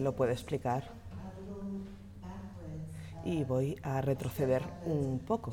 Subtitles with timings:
[0.00, 0.84] lo puedo explicar.
[3.24, 5.52] Y voy a retroceder un poco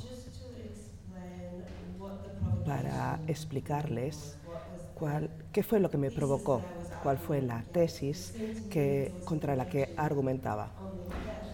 [2.66, 4.38] para explicarles
[4.94, 6.62] cuál, qué fue lo que me provocó,
[7.04, 8.34] cuál fue la tesis
[8.70, 10.72] que, contra la que argumentaba.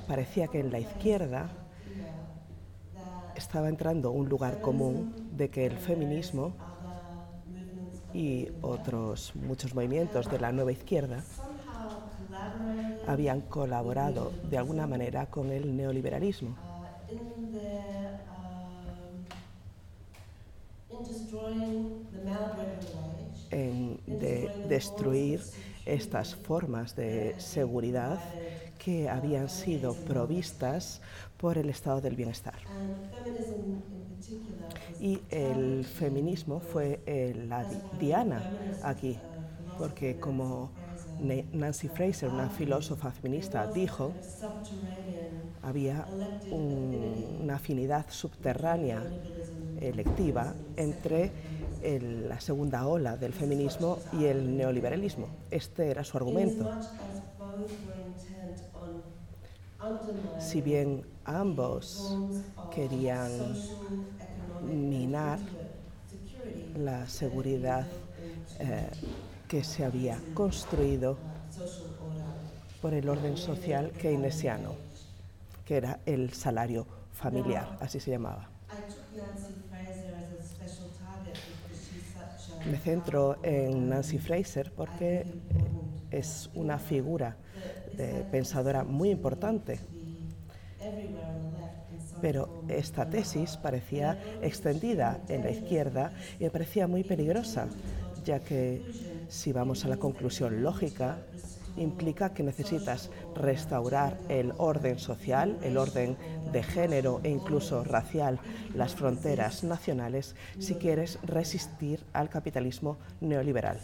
[0.07, 1.49] Parecía que en la izquierda
[3.35, 6.53] estaba entrando un lugar común de que el feminismo
[8.13, 11.23] y otros muchos movimientos de la nueva izquierda
[13.07, 16.55] habían colaborado de alguna manera con el neoliberalismo
[23.51, 25.41] en de destruir
[25.85, 28.19] estas formas de seguridad
[28.83, 31.01] que habían sido provistas
[31.37, 32.55] por el estado del bienestar.
[34.99, 37.65] Y el feminismo fue eh, la
[37.99, 39.17] diana aquí,
[39.77, 40.71] porque como
[41.19, 44.11] Nancy Fraser, una filósofa feminista, dijo,
[45.61, 46.05] había
[46.51, 49.03] un, una afinidad subterránea
[49.79, 51.31] electiva entre
[52.27, 55.27] la segunda ola del feminismo y el neoliberalismo.
[55.51, 56.69] Este era su argumento.
[60.39, 62.17] Si bien ambos
[62.73, 63.31] querían
[64.65, 65.39] minar
[66.77, 67.85] la seguridad
[68.59, 68.87] eh,
[69.53, 71.15] que se había construido
[72.81, 74.73] por el orden social keynesiano,
[75.63, 78.49] que era el salario familiar, así se llamaba.
[82.65, 85.27] Me centro en Nancy Fraser porque
[86.09, 87.35] es una figura
[87.95, 89.79] de pensadora muy importante.
[92.23, 97.67] Pero esta tesis parecía extendida en la izquierda y me parecía muy peligrosa,
[98.25, 101.17] ya que si vamos a la conclusión lógica,
[101.75, 106.15] implica que necesitas restaurar el orden social, el orden
[106.51, 108.39] de género e incluso racial,
[108.75, 113.79] las fronteras nacionales, si quieres resistir al capitalismo neoliberal.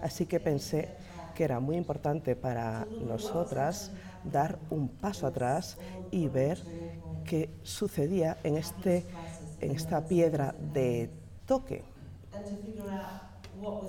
[0.00, 0.88] Así que pensé
[1.34, 3.90] que era muy importante para nosotras
[4.24, 5.76] dar un paso atrás
[6.10, 6.58] y ver
[7.26, 9.04] qué sucedía en, este,
[9.60, 11.10] en esta piedra de
[11.44, 11.93] toque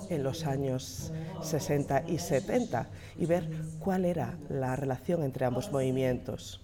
[0.09, 1.11] en los años
[1.41, 2.87] 60 y 70
[3.17, 3.49] y ver
[3.79, 6.61] cuál era la relación entre ambos movimientos.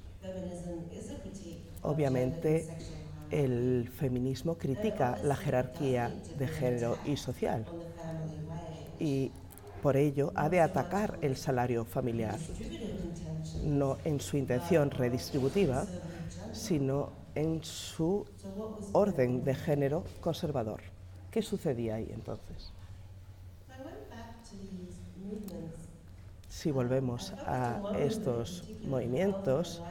[1.82, 2.68] Obviamente,
[3.32, 7.66] el feminismo critica la jerarquía de género y social
[9.00, 9.32] y
[9.82, 12.38] por ello ha de atacar el salario familiar,
[13.64, 15.86] no en su intención redistributiva,
[16.54, 18.26] sino en su
[18.92, 20.91] orden de género conservador.
[21.32, 22.74] ¿Qué sucedía ahí entonces?
[26.50, 29.82] Si volvemos a estos movimientos,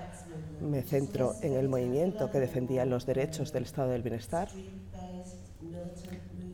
[0.61, 4.49] me centro en el movimiento que defendía los derechos del estado del bienestar,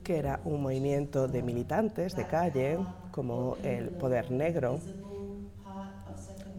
[0.05, 2.79] que era un movimiento de militantes de calle,
[3.11, 4.79] como el Poder Negro,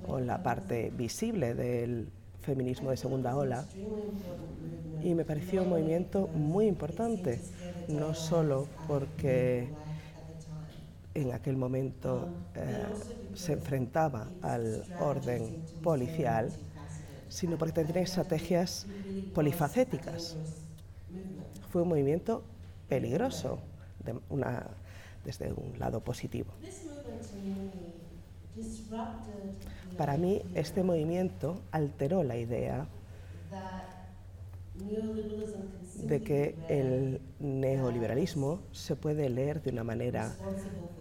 [0.06, 2.10] o la parte visible del
[2.42, 3.66] feminismo de segunda ola,
[5.02, 7.42] y me pareció un movimiento muy importante,
[7.88, 9.70] no solo porque
[11.14, 12.86] en aquel momento eh,
[13.34, 16.52] se enfrentaba al orden policial,
[17.30, 18.86] sino porque tenía estrategias
[19.34, 20.36] polifacéticas.
[21.72, 22.44] Fue un movimiento
[22.88, 23.60] peligroso
[25.26, 26.52] desde un lado positivo.
[29.98, 32.88] Para mí, este movimiento alteró la idea
[36.04, 40.36] de que el neoliberalismo se puede leer de una manera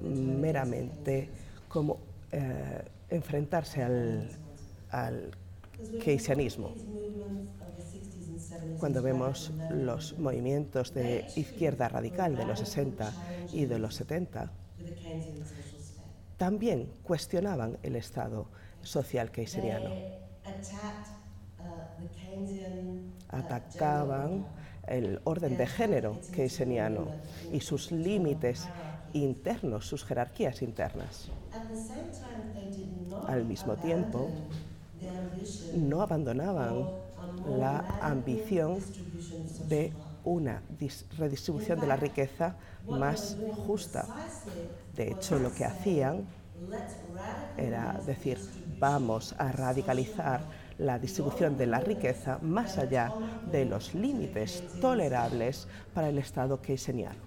[0.00, 1.28] meramente
[1.68, 1.98] como
[2.32, 4.30] eh, enfrentarse al,
[4.90, 5.30] al.
[8.78, 13.12] Cuando vemos los movimientos de izquierda radical de los 60
[13.52, 14.50] y de los 70,
[16.36, 18.48] también cuestionaban el Estado
[18.82, 19.90] social keynesiano.
[23.28, 24.46] Atacaban
[24.86, 27.08] el orden de género keynesiano
[27.52, 28.68] y sus límites
[29.12, 31.28] internos, sus jerarquías internas.
[33.26, 34.30] Al mismo tiempo,
[35.74, 36.86] no abandonaban
[37.46, 38.78] la ambición
[39.68, 39.92] de
[40.24, 40.62] una
[41.18, 42.56] redistribución de la riqueza
[42.88, 44.06] más justa.
[44.94, 46.24] De hecho, lo que hacían
[47.56, 48.38] era decir,
[48.78, 50.40] vamos a radicalizar
[50.78, 53.12] la distribución de la riqueza más allá
[53.50, 57.26] de los límites tolerables para el Estado keynesiano.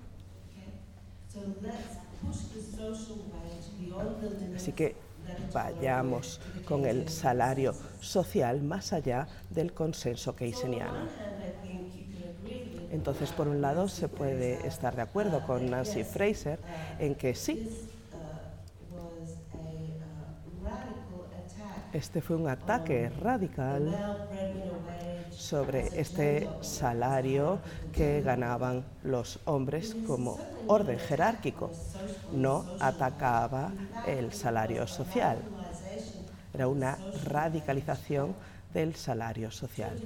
[4.56, 4.96] Así que
[5.54, 11.08] vayamos con el salario social más allá del consenso keynesiano.
[12.92, 16.60] Entonces, por un lado, se puede estar de acuerdo con Nancy Fraser
[16.98, 17.70] en que sí,
[21.94, 23.96] este fue un ataque radical
[25.32, 27.60] sobre este salario
[27.94, 30.38] que ganaban los hombres como
[30.68, 31.72] orden jerárquico.
[32.32, 33.72] No atacaba
[34.06, 35.38] el salario social.
[36.54, 38.36] Era una radicalización
[38.74, 40.00] del salario social,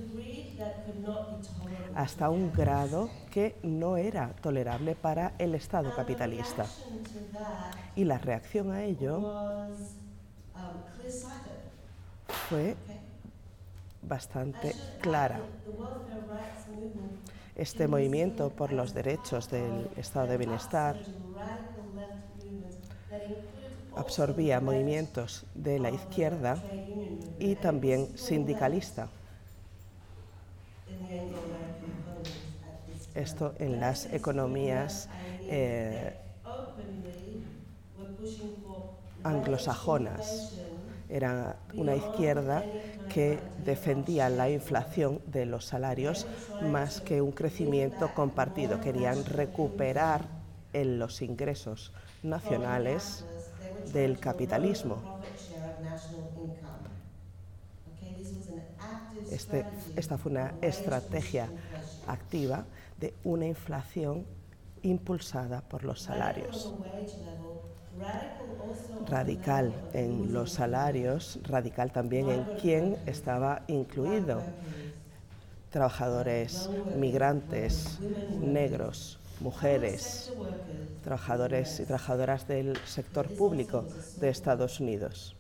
[1.96, 6.66] hasta un grado que no era tolerable para el Estado capitalista.
[7.96, 9.20] Y la reacción a ello
[12.34, 12.76] fue
[14.02, 15.40] bastante clara.
[17.56, 20.98] Este movimiento por los derechos del estado de bienestar
[23.96, 26.58] absorbía movimientos de la izquierda
[27.40, 29.08] y también sindicalista.
[33.14, 35.08] Esto en las economías
[35.48, 36.18] eh,
[39.24, 40.63] anglosajonas.
[41.14, 42.64] Era una izquierda
[43.08, 46.26] que defendía la inflación de los salarios
[46.72, 48.82] más que un crecimiento compartido.
[48.82, 50.26] Querían recuperar
[50.74, 51.94] en los ingresos
[52.24, 53.26] nacionales
[53.94, 55.20] del capitalismo.
[59.30, 61.48] Este, esta fue una estrategia
[62.08, 62.66] activa
[63.00, 64.26] de una inflación
[64.82, 66.74] impulsada por los salarios.
[69.10, 74.42] Radical en los salarios, radical también en quién estaba incluido.
[75.70, 78.00] Trabajadores migrantes,
[78.42, 80.34] negros, mujeres,
[81.04, 83.86] trabajadores y trabajadoras del sector público
[84.20, 85.36] de Estados Unidos.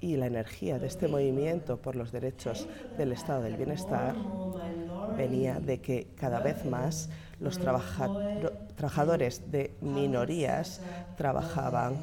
[0.00, 2.66] Y la energía de este movimiento por los derechos
[2.96, 4.14] del estado del bienestar
[5.16, 10.80] venía de que cada vez más los trabajadores de minorías
[11.16, 11.96] trabajaban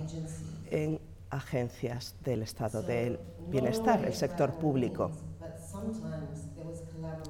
[0.70, 1.00] en
[1.30, 5.12] agencias del estado del bienestar, el sector público.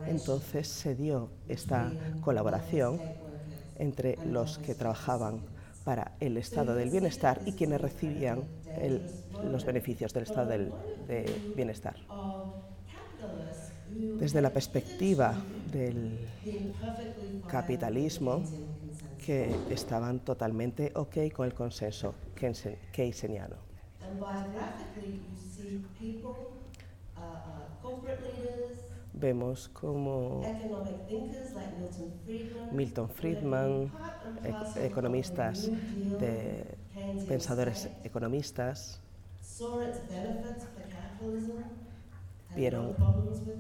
[0.06, 3.00] Entonces se dio esta colaboración
[3.78, 5.42] entre los que trabajaban
[5.84, 8.44] para el estado del bienestar y quienes recibían
[9.44, 10.72] los beneficios del estado del
[11.56, 11.96] bienestar.
[14.20, 15.34] Desde la perspectiva
[15.72, 16.28] del
[17.48, 18.44] capitalismo,
[19.28, 22.16] que estaban totalmente ok con el consenso
[22.94, 23.58] keynesiano.
[29.14, 30.42] Vemos como
[32.72, 33.92] Milton Friedman,
[34.76, 35.70] economistas,
[36.20, 36.78] de,
[37.28, 39.00] pensadores economistas,
[42.56, 42.96] vieron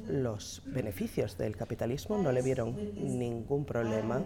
[0.07, 4.23] los beneficios del capitalismo, no le vieron ningún problema.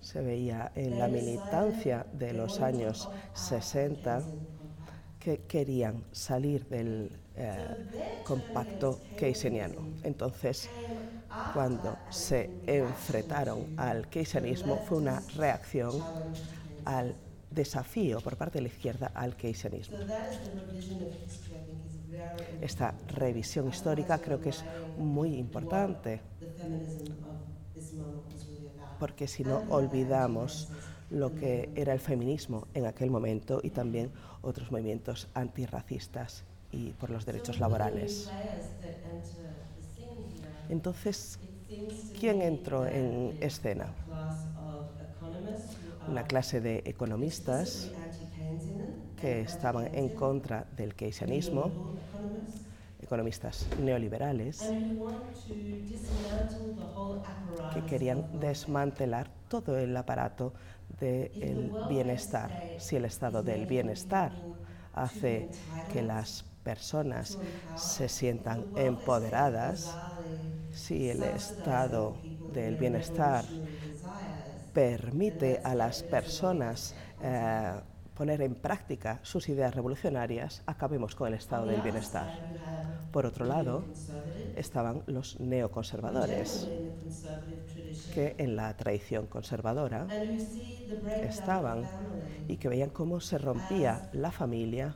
[0.00, 4.22] Se veía en la militancia de los años 60
[5.18, 9.88] que querían salir del eh, compacto keynesiano.
[10.04, 10.70] Entonces,
[11.52, 15.92] cuando se enfrentaron al keynesianismo, fue una reacción
[16.84, 17.14] al
[17.50, 19.96] desafío por parte de la izquierda al keynesianismo.
[22.60, 24.64] Esta revisión histórica creo que es
[24.98, 26.20] muy importante
[28.98, 30.68] porque si no olvidamos
[31.10, 34.10] lo que era el feminismo en aquel momento y también
[34.42, 38.30] otros movimientos antirracistas y por los derechos laborales.
[40.68, 41.38] Entonces,
[42.18, 43.86] ¿quién entró en escena?
[46.08, 47.90] Una clase de economistas
[49.20, 51.70] que estaban en contra del keynesianismo,
[53.00, 54.72] economistas neoliberales,
[57.74, 60.52] que querían desmantelar todo el aparato
[61.00, 62.50] del bienestar.
[62.78, 64.32] Si el estado del bienestar
[64.94, 65.48] hace
[65.92, 67.38] que las personas
[67.76, 69.94] se sientan empoderadas,
[70.76, 72.16] si el estado
[72.52, 73.44] del bienestar
[74.74, 77.72] permite a las personas eh,
[78.14, 82.28] poner en práctica sus ideas revolucionarias, acabemos con el estado del bienestar.
[83.10, 83.84] Por otro lado,
[84.54, 86.68] estaban los neoconservadores,
[88.12, 90.06] que en la tradición conservadora
[91.22, 91.84] estaban
[92.48, 94.94] y que veían cómo se rompía la familia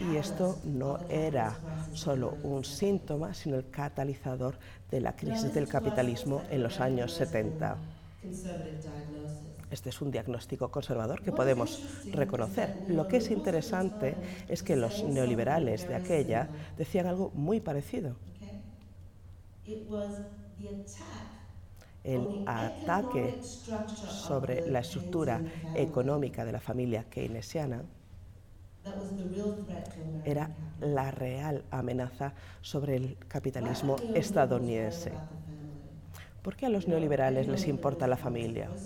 [0.00, 1.56] y esto no era
[1.92, 4.56] solo un síntoma, sino el catalizador
[4.90, 7.76] de la crisis del capitalismo en los años 70.
[9.70, 12.84] Este es un diagnóstico conservador que podemos reconocer.
[12.88, 14.14] Lo que es interesante
[14.48, 18.16] es que los neoliberales de aquella decían algo muy parecido.
[22.04, 25.40] El ataque sobre la estructura
[25.74, 27.82] económica de la familia keynesiana
[30.24, 30.50] era
[30.80, 35.20] la real amenaza sobre el capitalismo estadounidense.
[36.42, 38.76] ¿Por qué a los neoliberales les importa la familia?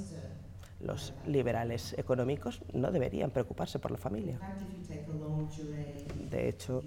[0.80, 4.40] Los liberales económicos no deberían preocuparse por la familia.
[6.14, 6.84] De hecho,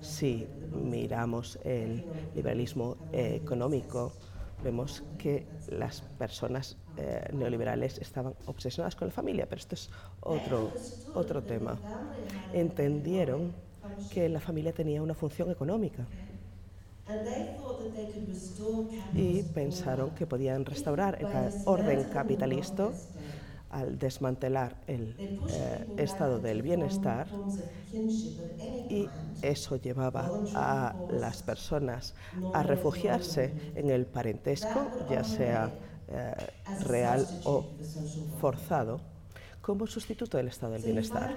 [0.00, 4.16] si miramos el liberalismo económico,
[4.62, 9.88] vemos que las personas eh, neoliberales estaban obsesionadas con la familia, pero esto es
[10.20, 10.70] otro,
[11.14, 11.78] otro tema.
[12.52, 13.52] Entendieron
[14.10, 16.04] que la familia tenía una función económica
[19.14, 21.28] y pensaron que podían restaurar el
[21.64, 22.90] orden capitalista
[23.70, 25.14] al desmantelar el
[25.50, 27.28] eh, estado del bienestar
[27.92, 29.08] y
[29.42, 32.14] eso llevaba a las personas
[32.52, 35.70] a refugiarse en el parentesco, ya sea
[36.10, 36.34] eh,
[36.86, 37.66] real o
[38.40, 39.00] forzado,
[39.60, 41.36] como sustituto del estado del bienestar.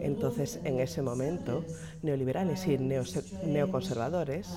[0.00, 1.64] Entonces, en ese momento,
[2.02, 4.48] neoliberales y neoconservadores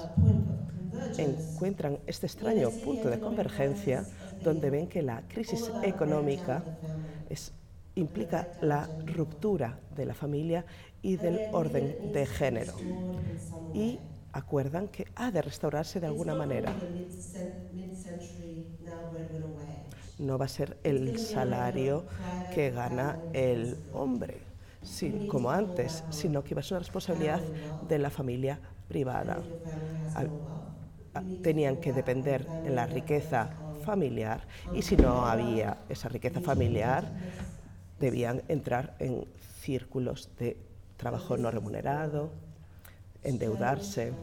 [1.17, 4.05] encuentran este extraño punto de convergencia
[4.43, 6.63] donde ven que la crisis económica
[7.95, 10.65] implica la ruptura de la familia
[11.01, 12.73] y del orden de género.
[13.73, 13.99] Y
[14.33, 16.73] acuerdan que ha de restaurarse de alguna manera.
[20.19, 22.05] No va a ser el salario
[22.53, 24.37] que gana el hombre,
[25.27, 27.41] como antes, sino que va a ser una responsabilidad
[27.81, 29.43] de la familia privada.
[31.41, 33.49] Tenían que depender de la riqueza
[33.83, 37.11] familiar y si no había esa riqueza familiar,
[37.99, 39.25] debían entrar en
[39.61, 40.57] círculos de
[40.97, 42.31] trabajo no remunerado,
[43.23, 44.13] endeudarse.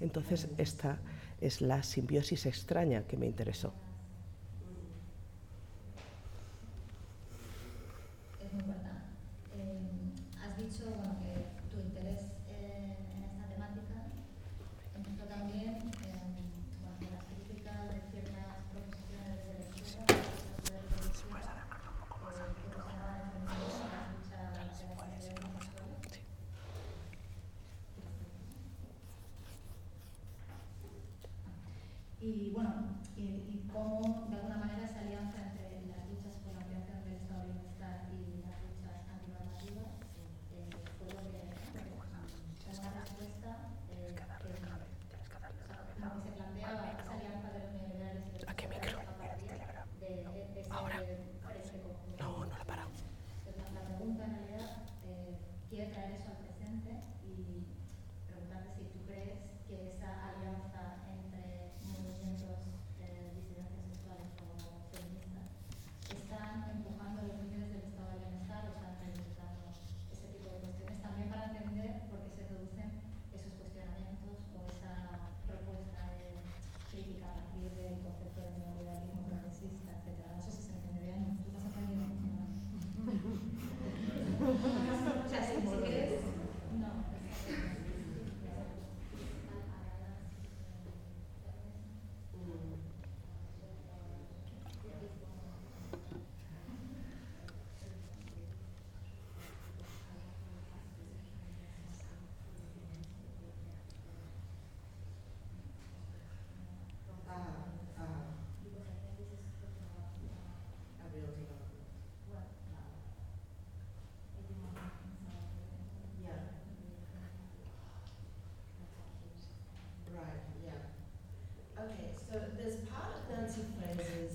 [0.00, 0.98] Entonces, esta
[1.40, 3.72] es la simbiosis extraña que me interesó.
[8.40, 8.89] y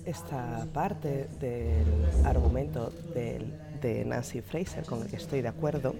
[0.04, 1.84] Esta parte del
[2.24, 5.94] argumento de, Nancy Fraser con el que estoy de acuerdo,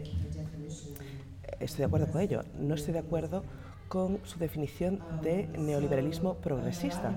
[1.61, 2.43] estoy de acuerdo con ello.
[2.59, 3.43] No estoy de acuerdo
[3.89, 7.13] con su definición de neoliberalismo progresista.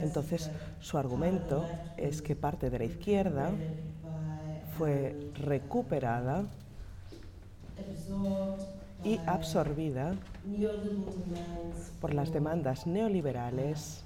[0.00, 1.66] Entonces, su argumento
[1.96, 3.50] es que parte de la izquierda
[4.76, 6.44] fue recuperada
[9.04, 10.14] y absorbida
[12.00, 14.04] por las demandas neoliberales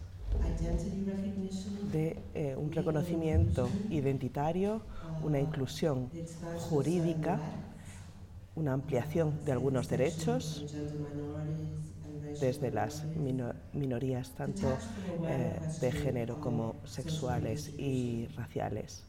[1.92, 4.82] de eh, un reconocimiento identitario,
[5.22, 6.10] una inclusión
[6.68, 7.40] jurídica,
[8.54, 10.64] una ampliación de algunos derechos
[12.40, 13.04] desde las
[13.72, 14.76] minorías tanto
[15.26, 19.04] eh, de género como sexuales y raciales.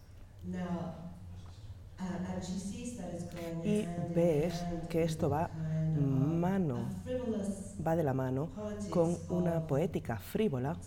[3.63, 5.49] Y ves que esto va
[5.93, 6.89] mano,
[7.85, 8.49] va de la mano
[8.89, 10.77] con una poética frívola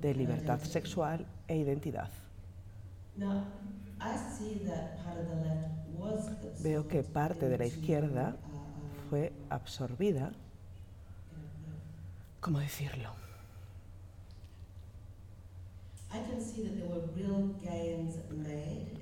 [0.00, 2.10] de libertad sexual e identidad.
[6.58, 8.36] Veo que parte de la izquierda
[9.08, 10.32] fue absorbida,
[12.40, 13.17] ¿cómo decirlo?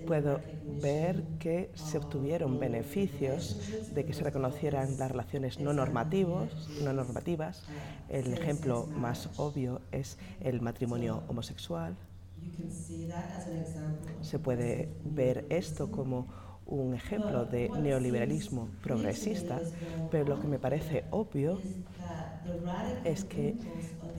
[0.07, 0.41] Puedo
[0.83, 3.61] ver que se obtuvieron beneficios
[3.93, 7.65] de que se reconocieran las relaciones no, normativos, no normativas.
[8.09, 11.97] El ejemplo más obvio es el matrimonio homosexual.
[14.23, 16.27] Se puede ver esto como
[16.67, 19.61] un ejemplo de neoliberalismo progresista,
[20.11, 21.61] pero lo que me parece obvio
[23.05, 23.57] es que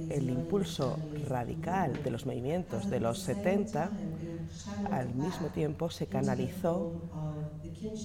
[0.10, 3.90] el impulso radical de los movimientos de los 70
[4.92, 6.94] al mismo tiempo se canalizó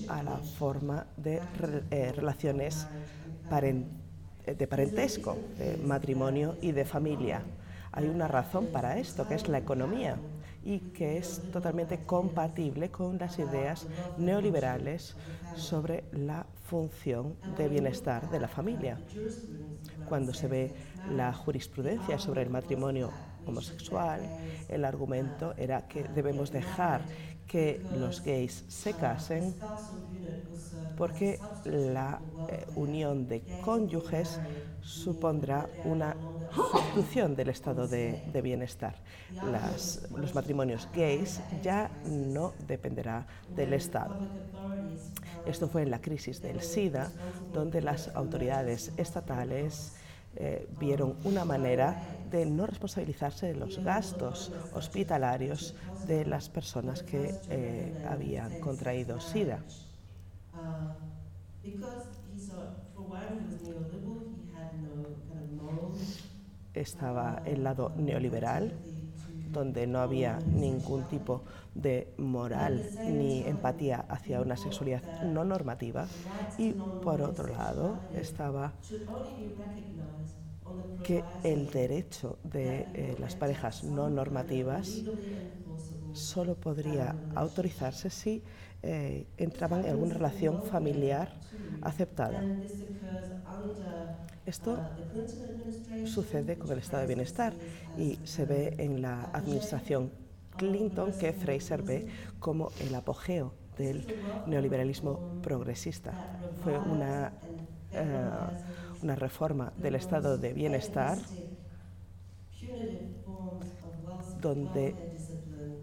[0.08, 1.40] a la forma de
[1.90, 2.86] eh, relaciones
[4.46, 7.42] de parentesco, de matrimonio y de familia.
[7.92, 10.16] Hay una razón para esto, que es la economía
[10.64, 13.86] y que es totalmente compatible con las ideas
[14.18, 15.16] neoliberales
[15.56, 18.98] sobre la función de bienestar de la familia.
[20.08, 20.74] Cuando se ve
[21.10, 23.10] la jurisprudencia sobre el matrimonio
[23.46, 24.20] homosexual,
[24.68, 27.02] el argumento era que debemos dejar
[27.46, 29.54] que los gays se casen
[30.96, 34.40] porque la eh, unión de cónyuges
[34.80, 36.16] supondrá una
[36.54, 38.96] sustitución del estado de, bienestar.
[40.16, 44.16] los matrimonios gays ya no dependerá del Estado.
[45.46, 47.10] Esto fue en la crisis del SIDA,
[47.52, 49.94] donde las autoridades estatales
[50.34, 55.74] eh, vieron una manera de no responsabilizarse de los gastos hospitalarios
[56.06, 59.60] de las personas que eh, habían contraído SIDA.
[66.74, 68.72] Estaba el lado neoliberal,
[69.52, 71.42] donde no había ningún tipo
[71.74, 76.06] de moral ni empatía hacia una sexualidad no normativa.
[76.58, 78.72] Y por otro lado estaba
[81.02, 85.02] que el derecho de eh, las parejas no normativas
[86.12, 88.42] solo podría autorizarse si
[88.82, 91.32] eh, entraban en alguna relación familiar
[91.82, 92.42] aceptada.
[94.44, 94.78] Esto
[96.04, 97.52] sucede con el estado de bienestar
[97.96, 100.10] y se ve en la administración
[100.56, 102.08] Clinton que Fraser ve
[102.40, 104.04] como el apogeo del
[104.46, 106.12] neoliberalismo progresista.
[106.62, 107.32] Fue una,
[107.92, 108.30] eh,
[109.02, 111.18] una reforma del estado de bienestar
[114.40, 114.94] donde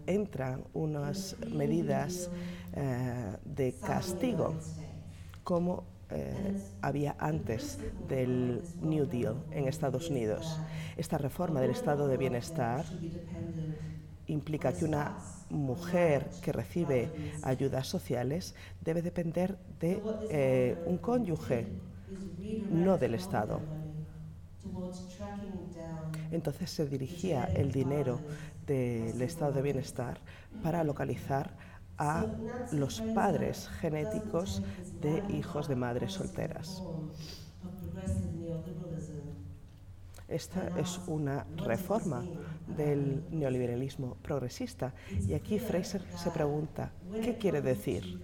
[0.06, 2.30] entran unas medidas
[2.72, 4.54] eh, de castigo
[5.42, 7.78] como eh, había antes
[8.08, 10.58] del New Deal en Estados Unidos.
[10.96, 12.84] Esta reforma del estado de bienestar
[14.26, 15.16] implica que una
[15.50, 17.10] mujer que recibe
[17.42, 21.66] ayudas sociales debe depender de eh, un cónyuge,
[22.70, 23.60] no del Estado.
[26.30, 28.20] Entonces se dirigía el dinero
[28.66, 30.18] del estado de bienestar
[30.62, 31.50] para localizar
[32.00, 32.26] a
[32.72, 34.62] los padres genéticos
[35.02, 36.82] de hijos de madres solteras.
[40.26, 42.24] Esta es una reforma
[42.76, 44.94] del neoliberalismo progresista
[45.28, 46.90] y aquí Fraser se pregunta,
[47.22, 48.20] ¿qué quiere decir?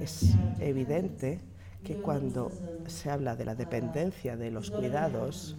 [0.00, 1.38] Es evidente
[1.84, 2.50] que cuando
[2.86, 5.56] se habla de la dependencia de los cuidados,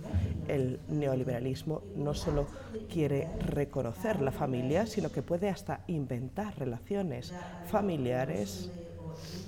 [0.47, 2.47] el neoliberalismo no solo
[2.91, 7.33] quiere reconocer la familia, sino que puede hasta inventar relaciones
[7.67, 8.71] familiares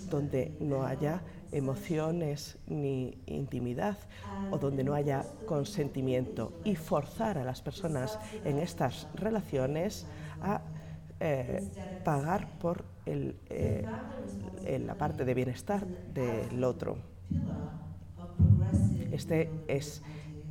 [0.09, 3.97] donde no haya emociones ni intimidad
[4.51, 10.07] o donde no haya consentimiento y forzar a las personas en estas relaciones
[10.41, 10.61] a
[11.19, 13.87] eh, pagar por el, eh,
[14.85, 16.97] la parte de bienestar del otro.
[19.11, 20.01] Este es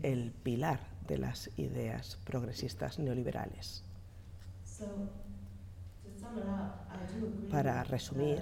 [0.03, 3.85] el pilar de las ideas progresistas neoliberales.
[7.51, 8.40] Para resumir,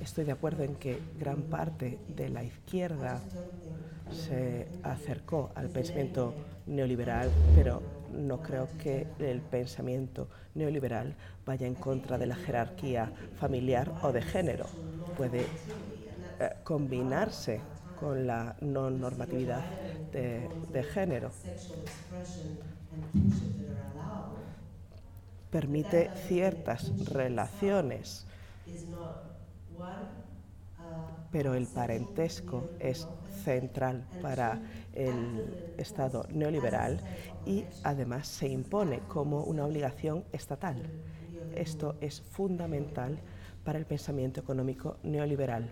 [0.00, 3.20] estoy de acuerdo en que gran parte de la izquierda
[4.10, 6.34] se acercó al pensamiento
[6.66, 7.82] neoliberal, pero
[8.14, 14.22] no creo que el pensamiento neoliberal vaya en contra de la jerarquía familiar o de
[14.22, 14.66] género.
[15.16, 15.42] Puede
[16.40, 17.60] eh, combinarse
[17.98, 19.64] con la no normatividad
[20.12, 21.30] de, de género.
[25.50, 28.26] Permite ciertas relaciones,
[31.30, 33.08] pero el parentesco es
[33.44, 34.60] central para
[34.92, 37.00] el Estado neoliberal
[37.46, 40.82] y además se impone como una obligación estatal.
[41.54, 43.18] Esto es fundamental
[43.64, 45.70] para el pensamiento económico neoliberal.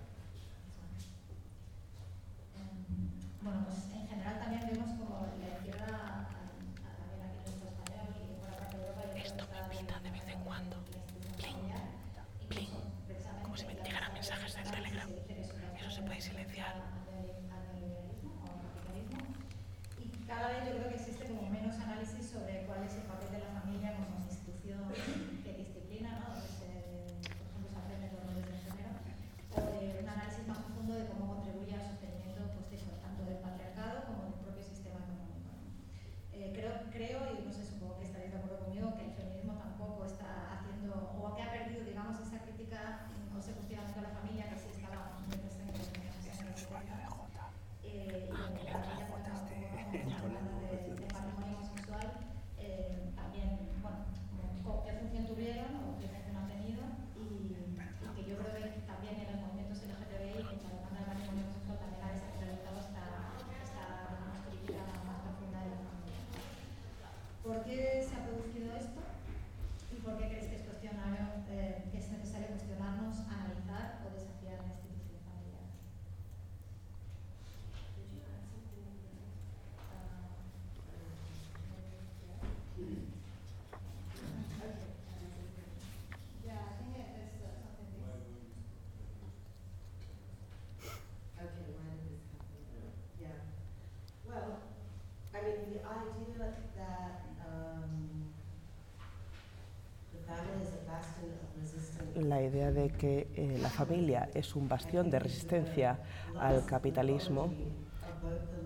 [102.32, 105.98] La idea de que eh, la familia es un bastión de resistencia
[106.38, 107.52] al capitalismo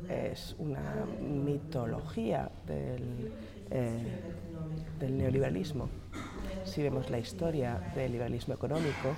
[0.09, 3.33] es una mitología del,
[3.71, 4.23] eh,
[4.99, 5.89] del neoliberalismo.
[6.65, 9.15] Si vemos la historia del liberalismo económico,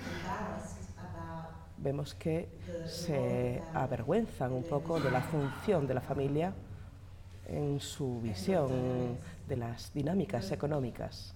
[1.78, 2.48] vemos que
[2.86, 6.52] se avergüenzan un poco de la función de la familia
[7.46, 9.16] en su visión
[9.48, 11.34] de las dinámicas económicas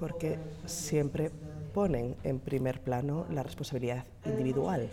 [0.00, 1.30] porque siempre
[1.74, 4.88] ponen en primer plano la responsabilidad individual.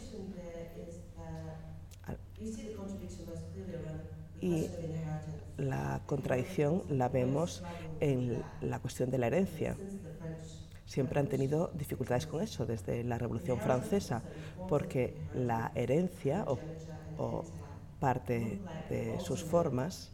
[4.41, 4.67] Y
[5.57, 7.63] la contradicción la vemos
[7.99, 9.75] en la cuestión de la herencia.
[10.85, 14.23] Siempre han tenido dificultades con eso desde la Revolución Francesa,
[14.69, 17.43] porque la herencia o,
[17.99, 20.13] parte de sus formas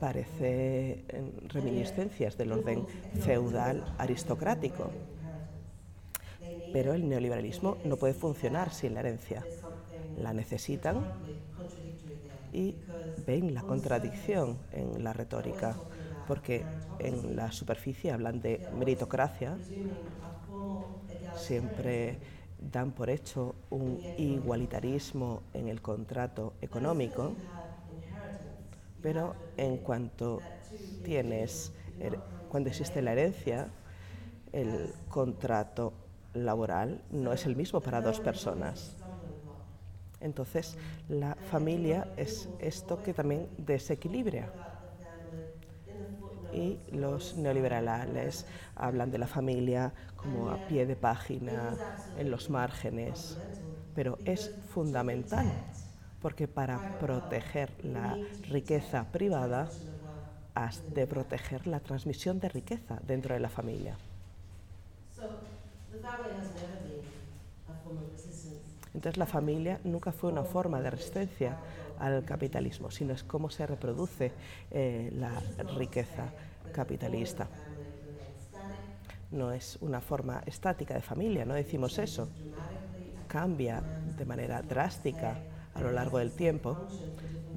[0.00, 1.04] parece
[1.46, 2.84] reminiscencias del orden
[3.20, 4.90] feudal aristocrático.
[6.72, 9.44] Pero el neoliberalismo no puede funcionar sin la herencia.
[10.16, 11.06] La necesitan
[12.52, 12.76] y
[13.26, 15.76] ven la contradicción en la retórica,
[16.26, 16.66] porque
[16.98, 19.58] en la superficie hablan de meritocracia,
[21.32, 22.18] siempre
[22.58, 27.36] dan por hecho un igualitarismo en el contrato económico,
[29.00, 30.42] pero en cuanto
[31.02, 31.72] tienes,
[32.48, 33.68] cuando existe la herencia,
[34.52, 35.92] el contrato
[36.34, 38.96] laboral no es el mismo para dos personas.
[40.22, 40.76] Entonces,
[41.08, 44.52] la familia es esto que también desequilibra.
[46.52, 51.80] Y los neoliberales hablan de la familia como a pie de página,
[52.14, 53.40] en los márgenes,
[53.94, 55.64] pero es fundamental
[56.20, 59.72] porque para proteger la riqueza privada
[60.86, 63.98] de proteger la transmisión de riqueza dentro de la familia.
[68.94, 71.56] Entonces la familia nunca fue una forma de resistencia
[71.98, 74.32] al capitalismo, sino es cómo se reproduce
[74.70, 75.40] eh, la
[75.78, 76.32] riqueza
[76.72, 77.48] capitalista.
[79.30, 82.28] No es una forma estática de familia, no decimos eso.
[83.28, 85.38] Cambia de manera drástica
[85.74, 86.76] a lo largo del tiempo,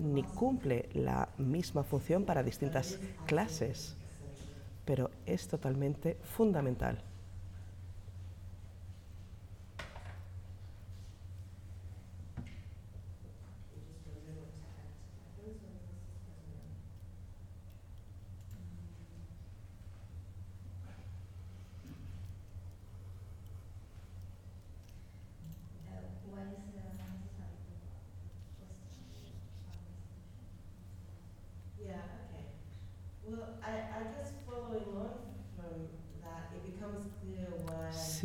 [0.01, 3.97] ni cumple la misma función para distintas clases,
[4.85, 7.01] pero es totalmente fundamental.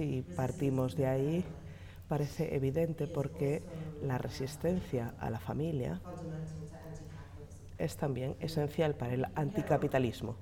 [0.00, 1.44] Si partimos de ahí,
[2.08, 3.62] parece evidente porque
[4.02, 6.00] la resistencia a la familia
[7.76, 10.36] es también esencial para el anticapitalismo.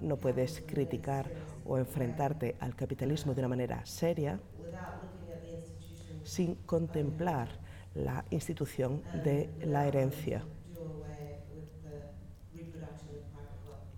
[0.00, 1.30] No puedes criticar
[1.66, 4.40] o enfrentarte al capitalismo de una manera seria
[6.24, 7.50] sin contemplar
[7.94, 10.46] la institución de la herencia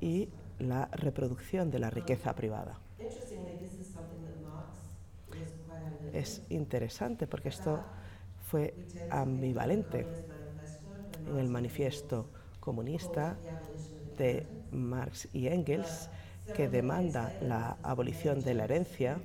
[0.00, 2.80] y la reproducción de la riqueza privada.
[6.14, 7.82] Es interesante porque esto
[8.48, 8.72] fue
[9.10, 10.06] ambivalente
[11.28, 13.36] en el manifiesto comunista
[14.16, 16.08] de Marx y Engels,
[16.54, 19.18] que demanda la abolición de la herencia,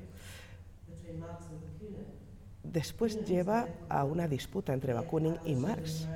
[2.63, 6.08] después lleva a una disputa entre Bakunin y Marx.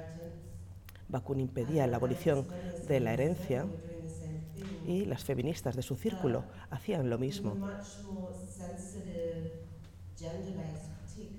[1.08, 2.48] Bakunin pedía la abolición
[2.88, 3.68] de la herencia
[4.88, 7.56] y las feministas de su círculo hacían lo mismo.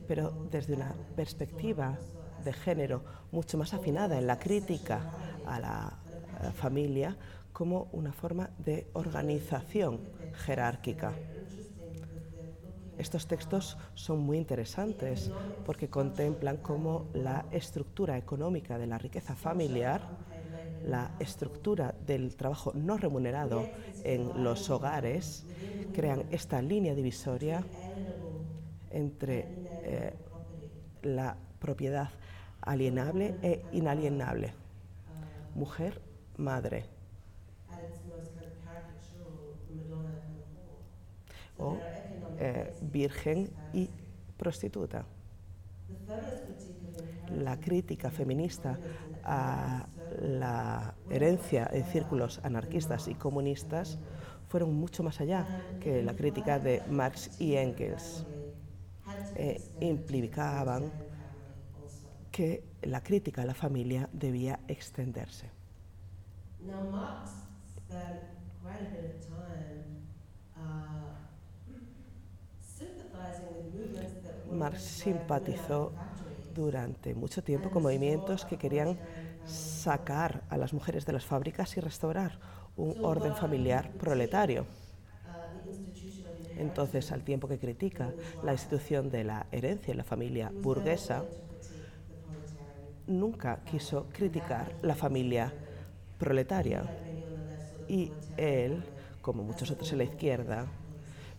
[0.07, 1.99] Pero desde una perspectiva
[2.45, 5.11] de género mucho más afinada en la crítica
[5.47, 5.99] a la,
[6.53, 7.17] familia
[7.53, 10.01] como una forma de organización
[10.45, 11.15] jerárquica.
[12.99, 15.31] Estos textos son muy interesantes
[15.65, 20.03] porque contemplan cómo la estructura económica de la riqueza familiar
[20.85, 23.69] la estructura del trabajo no remunerado
[24.05, 25.47] en los hogares,
[25.93, 27.65] crean esta línea divisoria
[28.95, 29.47] entre
[29.83, 30.15] eh,
[31.03, 32.09] la propiedad
[32.63, 34.55] alienable e inalienable.
[35.55, 36.01] Mujer,
[36.37, 36.85] madre.
[41.59, 41.77] O
[42.39, 43.89] eh, virgen y
[44.37, 45.05] prostituta.
[47.31, 48.79] La crítica feminista
[49.23, 49.87] a
[50.21, 53.99] la herencia en círculos anarquistas y comunistas
[54.49, 55.47] fueron mucho más allá
[55.81, 58.27] que la crítica de Marx y Engels.
[59.37, 60.93] Eh, implicaban
[62.31, 65.51] que la crítica a la familia debía extenderse.
[74.51, 75.93] Marx simpatizó
[76.55, 78.99] durante mucho tiempo con movimientos que querían
[79.47, 82.39] sacar a las mujeres de las fábricas y restaurar
[82.77, 84.67] un orden familiar proletario.
[86.57, 88.13] Entonces, al tiempo que critica
[88.43, 91.25] la institución de la herencia en la familia burguesa,
[93.07, 95.53] nunca quiso criticar la familia
[96.19, 96.85] proletaria.
[97.89, 98.83] Y él,
[99.21, 100.67] como muchos otros en la izquierda,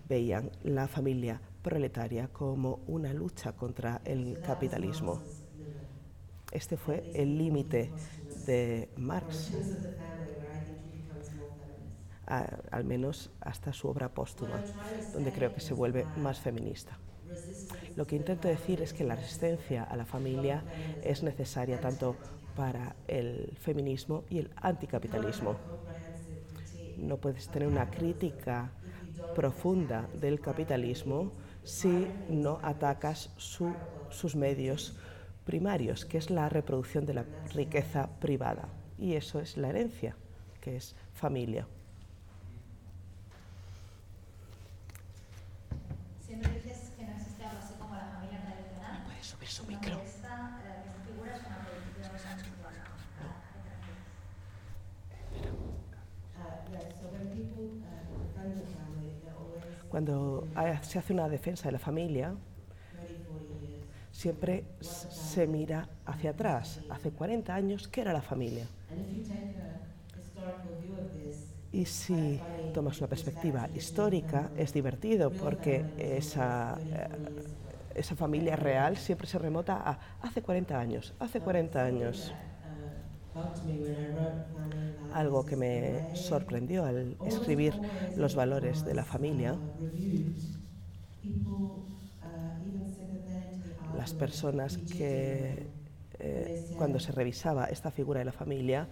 [0.08, 5.22] veían la familia proletaria como una lucha contra el capitalismo.
[6.52, 7.92] Este fue el límite
[8.46, 9.52] de Marx,
[12.28, 14.62] al menos hasta su obra póstuma,
[15.14, 16.98] donde creo que se vuelve más feminista.
[17.96, 20.64] Lo que intento decir es que la resistencia a la familia
[21.04, 22.16] es necesaria tanto
[22.56, 25.56] para el feminismo y el anticapitalismo.
[26.98, 28.72] No puedes tener una crítica
[29.36, 31.32] profunda del capitalismo
[31.64, 34.96] si no atacas sus medios
[35.46, 38.68] primarios, que es la reproducción de la riqueza privada.
[38.98, 40.16] Y eso es la herencia,
[40.62, 41.68] que es familia.
[46.26, 49.04] Siempre dices que no existe algo así como la familia tradicional.
[49.06, 50.02] Puedes subir su micro.
[50.02, 52.66] Esta, eh, esta figura es una producción de los años 50.
[59.96, 60.46] Cuando
[60.82, 62.36] se hace una defensa de la familia,
[64.12, 66.82] siempre se mira hacia atrás.
[66.90, 68.68] Hace 40 años, ¿qué era la familia?
[71.72, 72.42] Y si
[72.74, 77.08] tomas una perspectiva histórica, es divertido porque esa, eh,
[77.96, 82.34] esa familia real siempre se remota a hace 40 años, hace 40 años.
[85.14, 87.74] Algo que me sorprendió al escribir
[88.16, 89.56] los valores de la familia,
[93.98, 95.68] las personas que
[96.20, 98.88] eh, cuando se revisaba esta figura de la familia,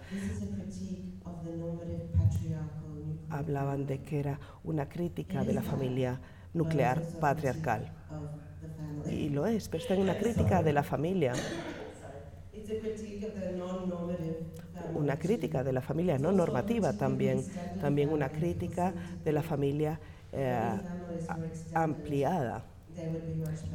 [3.30, 6.20] hablaban de que era una crítica de la familia
[6.52, 7.92] nuclear patriarcal.
[9.10, 11.32] Y lo es, pero está en una crítica de la familia.
[14.94, 17.46] Una crítica de la familia no normativa también,
[17.78, 20.00] también una crítica de la familia
[20.32, 20.76] eh,
[21.74, 22.64] ampliada.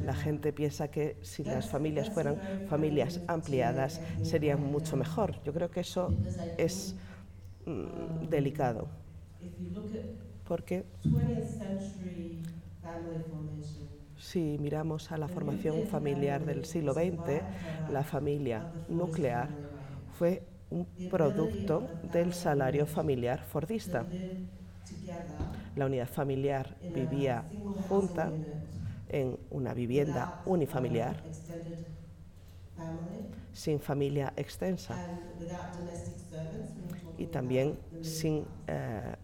[0.00, 5.42] La gente piensa que si las familias fueran familias ampliadas serían mucho mejor.
[5.44, 6.14] Yo creo que eso
[6.56, 6.96] es
[7.66, 8.88] mm, delicado.
[10.44, 10.84] Porque
[14.20, 17.42] si miramos a la formación familiar del siglo XX,
[17.90, 19.48] la familia nuclear
[20.18, 24.04] fue un producto del salario familiar fordista.
[25.74, 27.44] La unidad familiar vivía
[27.88, 28.30] junta
[29.08, 31.16] en una vivienda unifamiliar
[33.52, 34.96] sin familia extensa
[37.18, 39.14] y también sin eh,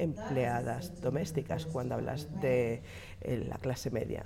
[0.00, 2.82] empleadas domésticas cuando hablas de
[3.20, 4.24] eh, la clase media.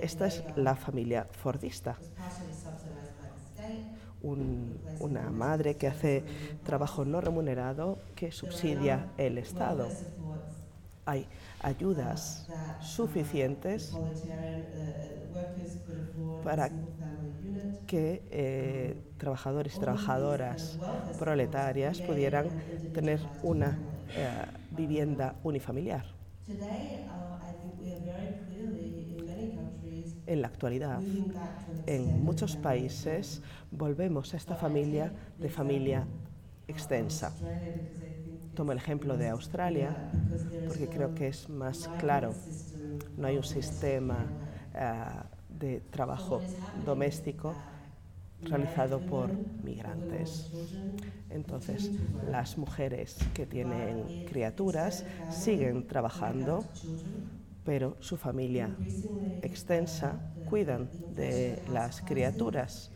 [0.00, 1.98] Esta es la familia fordista.
[5.00, 6.24] una madre que hace
[6.62, 9.86] trabajo no remunerado que subsidia el Estado.
[11.04, 11.26] Hay
[11.60, 12.48] ayudas
[12.80, 13.94] suficientes
[16.42, 16.70] para
[17.86, 20.78] que eh, trabajadores y trabajadoras
[21.18, 22.48] proletarias pudieran
[22.94, 23.78] tener una
[24.70, 26.04] vivienda unifamiliar.
[30.26, 31.00] En la actualidad,
[31.86, 36.06] en muchos países volvemos a esta familia de familia
[36.66, 37.32] extensa.
[38.54, 39.94] Tomo el ejemplo de Australia
[40.66, 42.34] porque creo que es más claro.
[43.16, 44.26] No hay un sistema
[44.74, 45.04] eh,
[45.48, 46.40] de trabajo
[46.84, 47.54] doméstico
[48.42, 49.30] realizado por
[49.62, 50.50] migrantes.
[51.30, 51.90] Entonces,
[52.30, 56.64] las mujeres que tienen criaturas siguen trabajando,
[57.64, 58.76] pero su familia
[59.42, 62.90] extensa cuidan de las criaturas.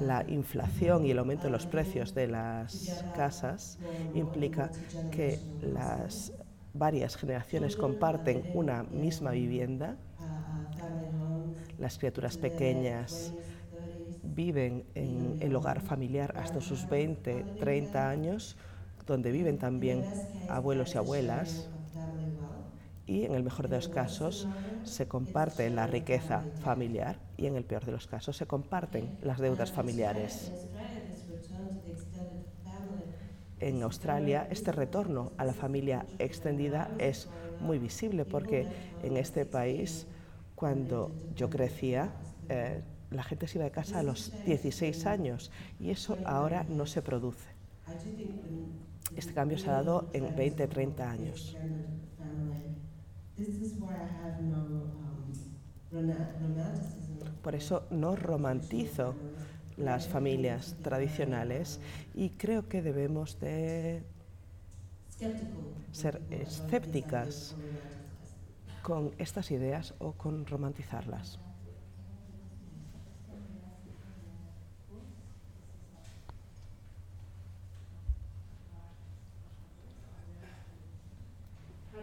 [0.00, 3.78] La inflación y el aumento de los precios de las casas
[4.14, 4.70] implica
[5.10, 6.32] que las
[6.72, 9.96] varias generaciones comparten una misma vivienda.
[11.78, 13.34] Las criaturas pequeñas
[14.34, 18.56] viven en el hogar familiar hasta sus 20, 30 años,
[19.06, 20.04] donde viven también
[20.48, 21.68] abuelos y abuelas.
[23.06, 24.46] Y en el mejor de los casos
[24.84, 29.38] se comparte la riqueza familiar y en el peor de los casos se comparten las
[29.38, 30.52] deudas familiares.
[33.60, 37.28] En Australia este retorno a la familia extendida es
[37.60, 38.66] muy visible porque
[39.02, 40.06] en este país,
[40.54, 42.12] cuando yo crecía,
[42.48, 45.50] eh, la gente se iba de casa a los 16 años
[45.80, 47.48] y eso ahora no se produce.
[49.16, 51.56] Este cambio se ha dado en 20, 30 años.
[57.42, 59.14] Por eso no romantizo
[59.76, 61.80] las familias tradicionales
[62.14, 64.02] y creo que debemos de
[65.92, 67.56] ser escépticas
[68.82, 71.38] con estas ideas o con romantizarlas.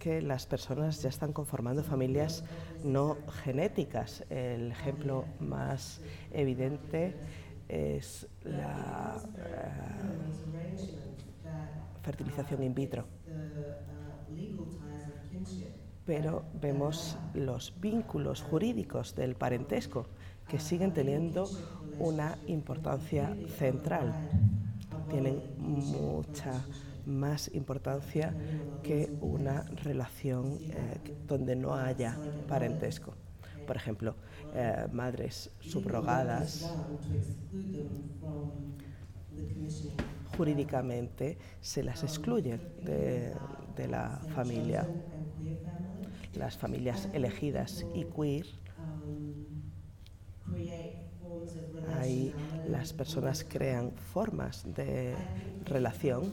[0.00, 2.42] que las personas ya están conformando familias
[2.82, 4.24] no genéticas.
[4.30, 6.00] El ejemplo más
[6.32, 7.14] evidente
[7.68, 9.70] es la eh,
[12.02, 13.04] fertilización in vitro.
[16.06, 20.06] Pero vemos los vínculos jurídicos del parentesco
[20.48, 21.48] que siguen teniendo
[21.98, 24.12] una importancia central.
[25.08, 26.64] Tienen mucha
[27.10, 28.34] más importancia
[28.82, 32.16] que una relación eh, donde no haya
[32.48, 33.14] parentesco.
[33.66, 34.14] Por ejemplo,
[34.54, 36.72] eh, madres subrogadas
[40.36, 43.34] jurídicamente se las excluyen de,
[43.76, 44.88] de la familia.
[46.34, 48.46] Las familias elegidas y queer
[51.98, 52.34] ahí
[52.68, 55.14] las personas crean formas de
[55.64, 56.32] relación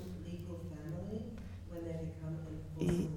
[2.80, 3.10] y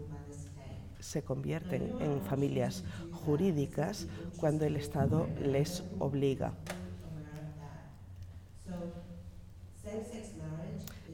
[1.00, 4.06] se convierten en familias jurídicas
[4.36, 6.52] cuando el Estado les obliga.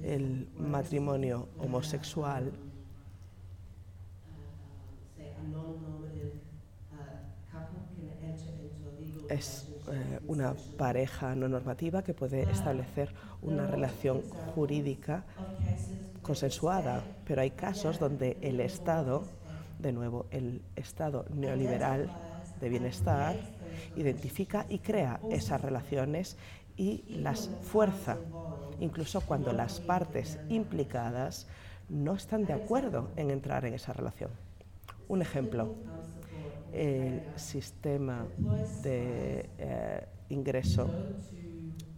[0.02, 2.52] El matrimonio homosexual
[9.28, 14.22] es eh, una pareja no normativa que puede establecer una relación
[14.54, 15.24] jurídica
[16.26, 19.22] consensuada, pero hay casos donde el Estado,
[19.78, 22.10] de nuevo, el Estado neoliberal
[22.60, 23.36] de bienestar,
[23.94, 26.36] identifica y crea esas relaciones
[26.76, 28.16] y las fuerza,
[28.80, 31.46] incluso cuando las partes implicadas
[31.88, 34.30] no están de acuerdo en entrar en esa relación.
[35.06, 35.76] Un ejemplo,
[36.72, 38.26] el sistema
[38.82, 40.90] de eh, ingreso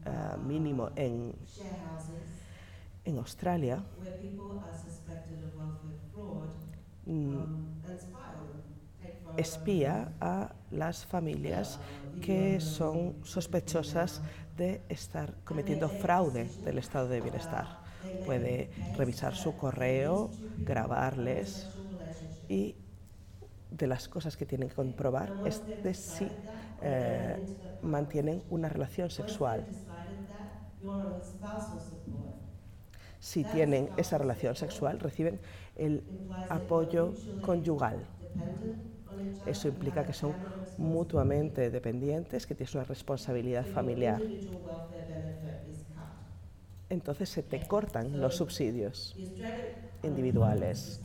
[0.04, 0.10] eh,
[0.46, 1.32] mínimo en,
[3.08, 3.82] en Australia
[7.06, 7.38] mm,
[9.36, 11.80] espía a las familias
[12.20, 14.20] que son sospechosas
[14.56, 17.78] de estar cometiendo fraude del estado de bienestar.
[18.26, 21.66] Puede revisar su correo, grabarles
[22.48, 22.76] y
[23.70, 26.28] de las cosas que tienen que comprobar es de si
[26.82, 27.36] eh,
[27.82, 29.64] mantienen una relación sexual.
[33.20, 35.40] Si tienen esa relación sexual, reciben
[35.76, 36.02] el
[36.48, 38.06] apoyo conyugal.
[39.46, 40.34] Eso implica que son
[40.76, 44.20] mutuamente dependientes, que tienes una responsabilidad familiar.
[46.88, 49.16] Entonces se te cortan los subsidios
[50.02, 51.00] individuales.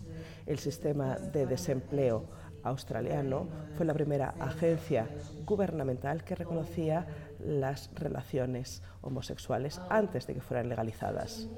[0.46, 2.26] El sistema de desempleo
[2.64, 5.08] australiano fue la primera agencia
[5.46, 7.06] gubernamental que reconocía
[7.40, 11.50] las relaciones homosexuales antes de que fueran legalizadas.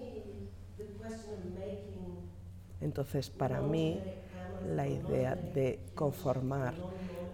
[2.82, 4.00] Entonces, para mí,
[4.76, 6.74] la idea de conformar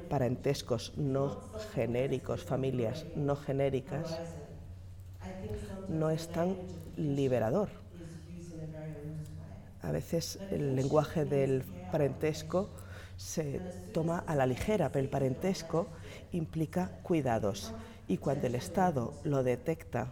[0.10, 1.40] parentescos no
[1.74, 4.20] genéricos, familias no genéricas,
[5.88, 6.56] no es tan
[6.98, 7.70] liberador.
[9.82, 12.70] A veces el lenguaje del parentesco
[13.18, 13.62] se
[13.94, 15.88] toma a la ligera, pero el parentesco
[16.32, 17.74] implica cuidados.
[18.08, 20.12] Y cuando el Estado lo detecta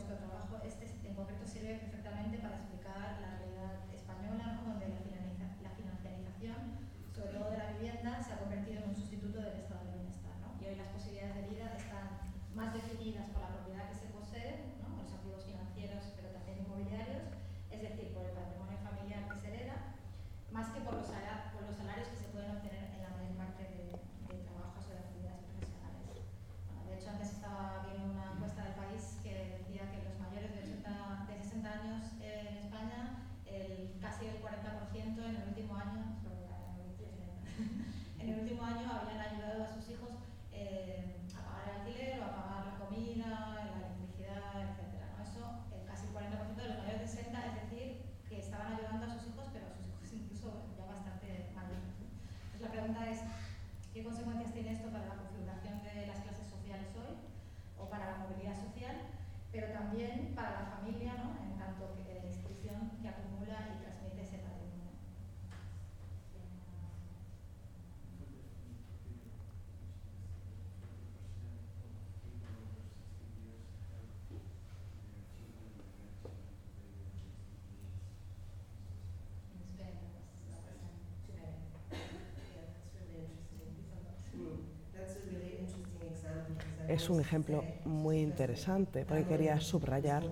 [87.19, 90.23] ejemplo muy interesante porque quería subrayar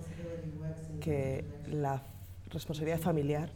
[1.00, 2.02] que la
[2.50, 3.50] responsabilidad familiar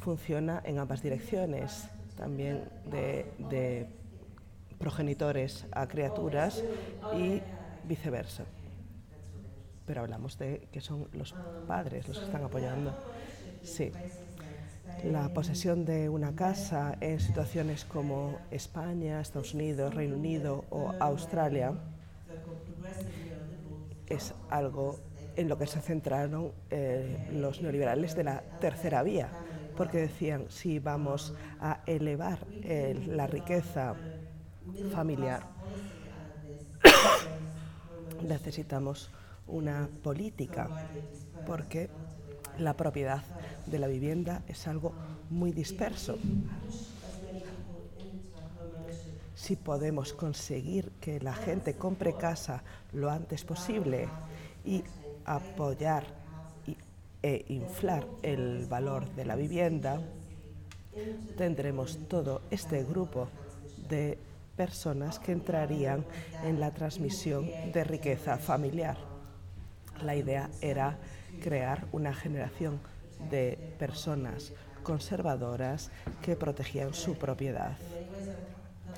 [0.00, 3.86] funciona en ambas direcciones, también de,
[4.78, 6.62] progenitores a criaturas
[7.16, 7.42] y
[7.84, 8.44] viceversa.
[9.86, 11.34] Pero hablamos de que son los
[11.66, 12.94] padres los que están apoyando.
[13.64, 13.90] Sí.
[15.04, 21.74] La posesión de una casa en situaciones como España, Estados Unidos, Reino Unido o Australia
[24.08, 24.98] es algo
[25.36, 29.28] en lo que se centraron eh, los neoliberales de la tercera vía,
[29.76, 32.38] porque decían, si vamos a elevar
[33.06, 33.94] la riqueza
[34.90, 35.42] familiar,
[38.22, 39.10] necesitamos
[39.46, 40.68] una política,
[41.46, 41.88] porque
[42.58, 43.22] la propiedad
[43.66, 44.92] de la vivienda es algo
[45.30, 46.18] muy disperso.
[49.48, 54.06] Si podemos conseguir que la gente compre casa lo antes posible
[54.62, 54.84] y
[55.24, 56.04] apoyar
[57.22, 60.02] e inflar el valor de la vivienda,
[61.38, 63.30] tendremos todo este grupo
[63.88, 64.18] de
[64.54, 66.04] personas que entrarían
[66.44, 68.98] en la transmisión de riqueza familiar.
[70.02, 70.98] La idea era
[71.42, 72.80] crear una generación
[73.30, 75.90] de personas conservadoras
[76.20, 77.78] que protegían su propiedad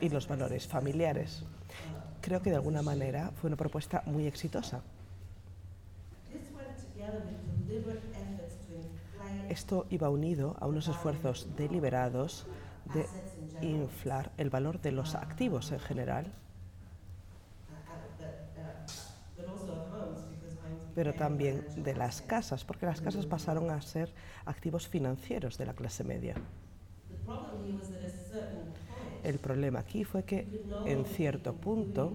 [0.01, 1.45] y los valores familiares.
[2.21, 4.83] Creo que de alguna manera fue una propuesta muy exitosa.
[9.49, 12.47] Esto iba unido a unos esfuerzos deliberados
[12.85, 13.11] de
[13.61, 16.33] inflar el valor de los activos en general,
[20.95, 24.13] pero también de las casas, porque las casas pasaron a ser
[24.45, 26.37] activos financieros de la clase media.
[29.25, 30.47] El problema aquí fue que
[30.87, 32.13] en cierto punto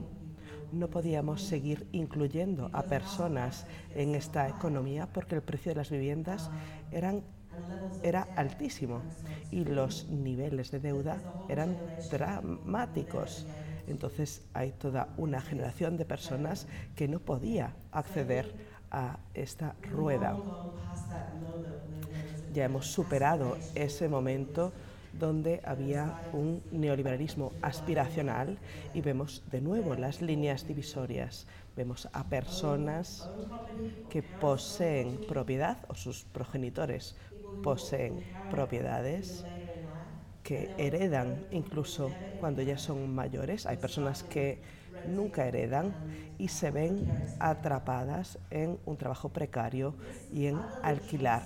[0.71, 6.49] no podíamos seguir incluyendo a personas en esta economía porque el precio de las viviendas
[6.91, 9.01] era altísimo
[9.51, 11.77] y los niveles de deuda eran
[12.11, 13.45] dramáticos.
[13.87, 18.51] Entonces hay toda una generación de personas que no podía acceder
[18.91, 20.37] a esta rueda.
[22.53, 24.73] Ya hemos superado ese momento
[25.19, 28.57] donde había un neoliberalismo aspiracional
[28.93, 31.47] y vemos de nuevo las líneas divisorias.
[31.75, 33.29] Vemos a personas
[34.09, 37.15] que poseen propiedad o sus progenitores
[37.61, 39.45] poseen propiedades
[40.43, 43.65] que heredan incluso cuando ya son mayores.
[43.65, 44.61] Hay personas que
[45.07, 45.93] nunca heredan
[46.37, 47.07] y se ven
[47.39, 49.95] atrapadas en un trabajo precario
[50.31, 51.43] y en alquilar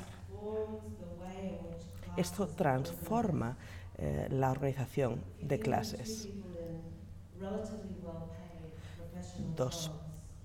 [2.18, 3.58] esto transforma
[3.98, 6.28] eh, la organización de clases.
[9.56, 9.92] Dos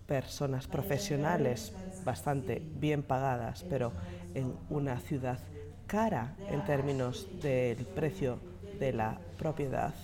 [0.07, 1.73] personas profesionales
[2.05, 3.93] bastante bien pagadas, pero
[4.35, 5.39] en una ciudad
[5.87, 8.39] cara en términos del precio
[8.79, 9.95] de la propiedad,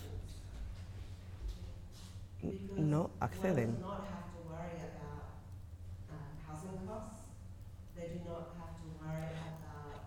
[2.77, 3.75] no acceden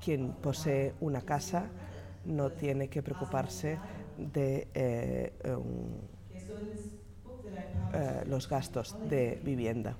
[0.03, 1.67] quien posee una casa
[2.25, 3.77] no tiene que preocuparse
[4.17, 5.33] de eh,
[7.93, 9.95] eh, los gastos de vivienda.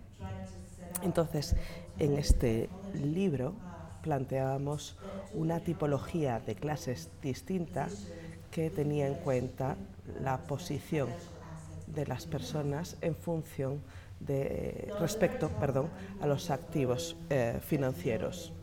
[1.02, 1.56] Entonces,
[2.00, 3.56] en este libro
[4.02, 4.98] planteábamos
[5.34, 7.88] una tipología de clases distinta
[8.52, 9.78] que tenía en cuenta
[10.22, 11.10] la posición
[11.88, 13.82] de las personas en función
[14.20, 15.90] de respecto, perdón,
[16.22, 18.54] a los activos eh, financieros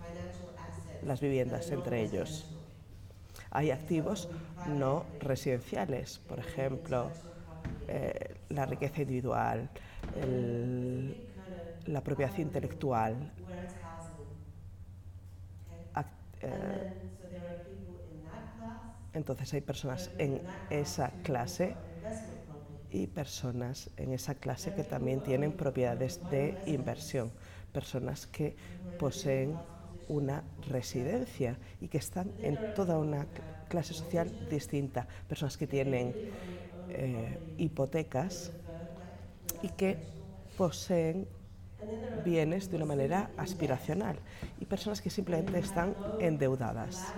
[1.05, 2.47] las viviendas entre ellos.
[3.51, 4.29] Hay activos
[4.65, 7.11] no residenciales, por ejemplo,
[7.89, 9.69] eh, la riqueza individual,
[11.87, 13.33] la propiedad intelectual.
[16.43, 16.93] Eh,
[19.13, 20.41] entonces hay personas en
[20.71, 21.75] esa clase
[22.91, 27.31] y personas en esa clase que también tienen propiedades de inversión,
[27.73, 28.57] personas que
[28.99, 29.59] poseen
[30.11, 33.27] una residencia y que están en toda una
[33.69, 35.07] clase social distinta.
[35.29, 36.15] Personas que tienen
[36.89, 38.51] eh, hipotecas
[39.63, 39.97] y que
[40.59, 41.29] poseen
[42.25, 44.19] bienes de una manera aspiracional
[44.61, 47.15] y personas que simplemente están endeudadas,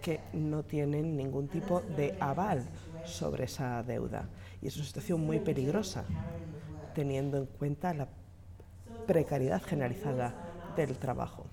[0.00, 2.64] que no tienen ningún tipo de aval
[3.04, 4.28] sobre esa deuda.
[4.62, 6.04] Y es una situación muy peligrosa,
[6.94, 8.08] teniendo en cuenta la
[9.06, 10.34] precariedad generalizada
[10.76, 11.46] del trabajo.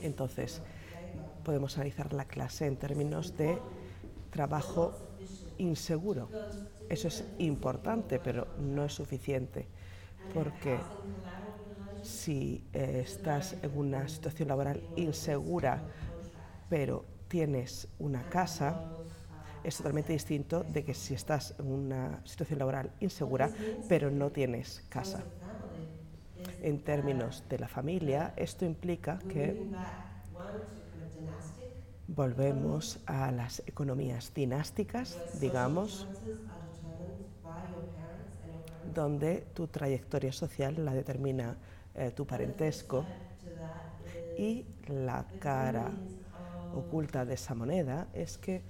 [0.00, 0.62] Entonces,
[1.42, 3.62] podemos analizar la clase en términos de
[4.30, 4.92] trabajo
[5.58, 6.30] inseguro.
[6.88, 9.66] Eso es importante, pero no es suficiente,
[10.32, 10.78] porque
[12.02, 15.82] si eh, estás en una situación laboral insegura
[16.68, 18.80] pero tienes una casa,
[19.62, 23.52] es totalmente distinto de que si estás en una situación laboral insegura,
[23.88, 25.24] pero no tienes casa.
[26.62, 29.68] En términos de la familia, esto implica que
[32.08, 36.08] volvemos a las economías dinásticas, digamos,
[38.94, 41.56] donde tu trayectoria social la determina
[41.94, 43.04] eh, tu parentesco
[44.38, 45.90] y la cara
[46.74, 48.62] oculta de esa moneda es que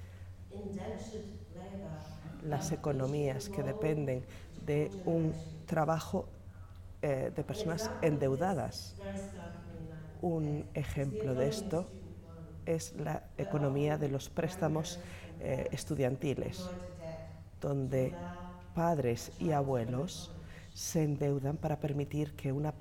[2.43, 4.25] las economías que dependen
[4.65, 5.33] de un
[5.67, 6.29] trabajo
[7.03, 8.97] eh, de personas endeudadas.
[10.21, 11.89] Un ejemplo de esto
[12.67, 14.99] es la economía de los préstamos
[15.41, 16.69] eh, estudiantiles,
[17.61, 18.15] donde
[18.75, 20.33] padres y abuelos
[20.75, 22.75] se endeudan para permitir que una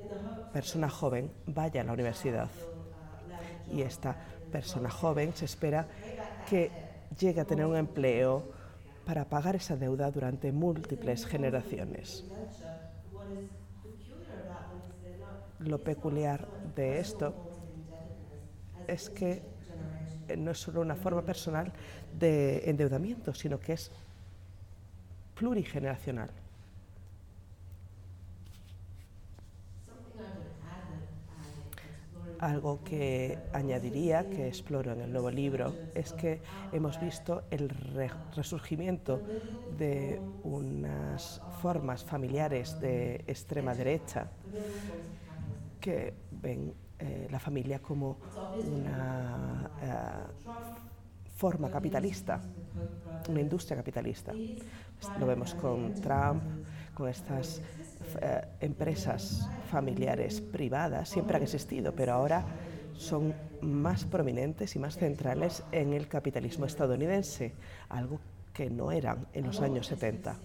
[0.51, 2.49] persona joven vaya a la universidad.
[3.71, 4.15] Y esta
[4.51, 5.87] persona joven se espera
[6.49, 6.71] que
[7.17, 8.43] llegue a tener un empleo
[9.05, 12.25] para pagar esa deuda durante múltiples generaciones.
[15.59, 17.33] Lo peculiar de esto
[18.87, 19.41] es que
[20.37, 21.71] no es solo una forma personal
[22.17, 23.91] de endeudamiento, sino que es
[25.35, 26.29] plurigeneracional.
[32.39, 36.39] Algo que añadiría, que exploro en el nuevo libro, es que
[36.71, 37.69] hemos visto el
[38.35, 39.19] resurgimiento
[39.75, 44.29] de unas formas familiares de extrema derecha
[45.79, 48.17] que ven eh, la familia como
[48.57, 50.47] una eh,
[51.35, 52.41] forma capitalista,
[53.29, 54.33] una industria capitalista.
[55.19, 56.41] Lo vemos con Trump,
[56.95, 57.61] con estas
[58.21, 62.43] eh, empresas familiares privadas, siempre han existido, pero ahora
[62.93, 67.53] son más prominentes y más centrales en el capitalismo estadounidense,
[67.89, 68.19] algo
[68.53, 70.35] que no eran en los años 70.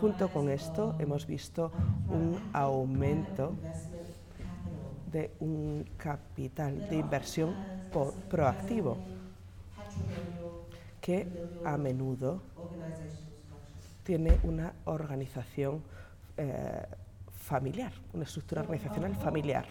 [0.00, 1.72] Junto con esto hemos visto
[2.10, 3.54] un aumento
[5.10, 7.54] de un capital de inversión
[8.28, 8.98] proactivo
[11.00, 11.26] que
[11.64, 12.42] a menudo
[14.04, 15.82] tiene una organización
[16.36, 16.82] eh,
[17.30, 19.66] familiar, una estructura organizacional familiar.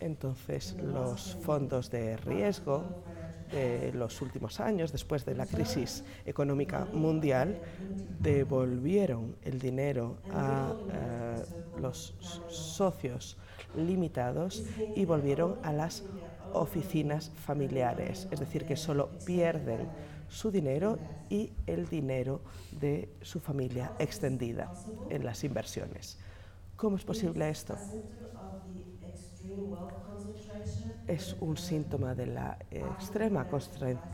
[0.00, 2.84] Entonces, los fondos de riesgo
[3.94, 7.60] los últimos años, después de la crisis económica mundial,
[8.20, 11.44] devolvieron el dinero a eh,
[11.80, 12.14] los
[12.48, 13.36] socios
[13.76, 16.04] limitados y volvieron a las
[16.52, 19.88] oficinas familiares, es decir, que solo pierden
[20.28, 22.40] su dinero y el dinero
[22.72, 24.72] de su familia extendida
[25.10, 26.18] en las inversiones.
[26.76, 27.76] ¿Cómo es posible esto?
[31.06, 33.46] Es un síntoma de la extrema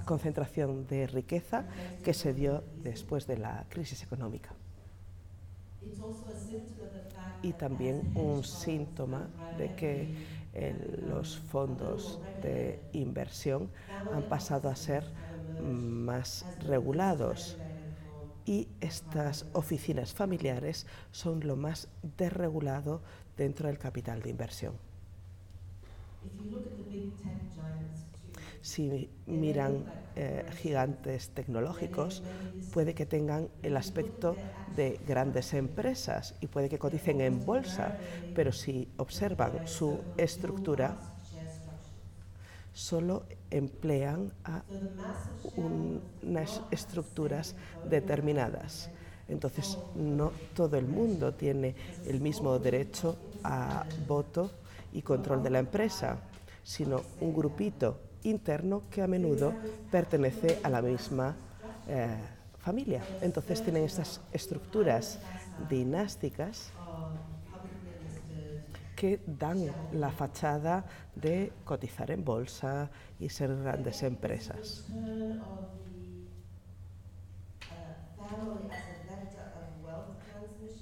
[0.04, 1.64] concentración de riqueza
[2.04, 4.50] que se dio después de la crisis económica.
[7.42, 10.14] Y también un síntoma de que
[11.08, 13.70] los fondos de inversión
[14.12, 15.04] han pasado a ser
[15.62, 17.56] más regulados
[18.44, 21.88] y estas oficinas familiares son lo más
[22.18, 23.00] desregulado
[23.36, 24.91] dentro del capital de inversión.
[28.62, 32.22] Si miran eh, gigantes tecnológicos,
[32.72, 34.36] puede que tengan el aspecto
[34.76, 37.98] de grandes empresas y puede que coticen en bolsa,
[38.34, 40.96] pero si observan su estructura,
[42.72, 44.62] solo emplean a
[45.56, 47.54] unas estructuras
[47.88, 48.90] determinadas.
[49.28, 51.74] Entonces, no todo el mundo tiene
[52.06, 54.50] el mismo derecho a voto
[54.92, 56.18] y control de la empresa,
[56.62, 59.52] sino un grupito interno que a menudo
[59.90, 61.34] pertenece a la misma
[61.88, 62.16] eh,
[62.58, 63.02] familia.
[63.20, 65.18] Entonces tienen estas estructuras
[65.68, 66.72] dinásticas
[68.94, 70.84] que dan la fachada
[71.16, 72.88] de cotizar en bolsa
[73.18, 74.84] y ser grandes empresas.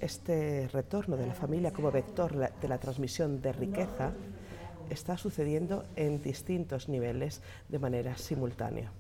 [0.00, 4.12] Este retorno de la familia como vector de la transmisión de riqueza
[4.88, 8.90] está sucediendo en distintos niveles de manera simultánea.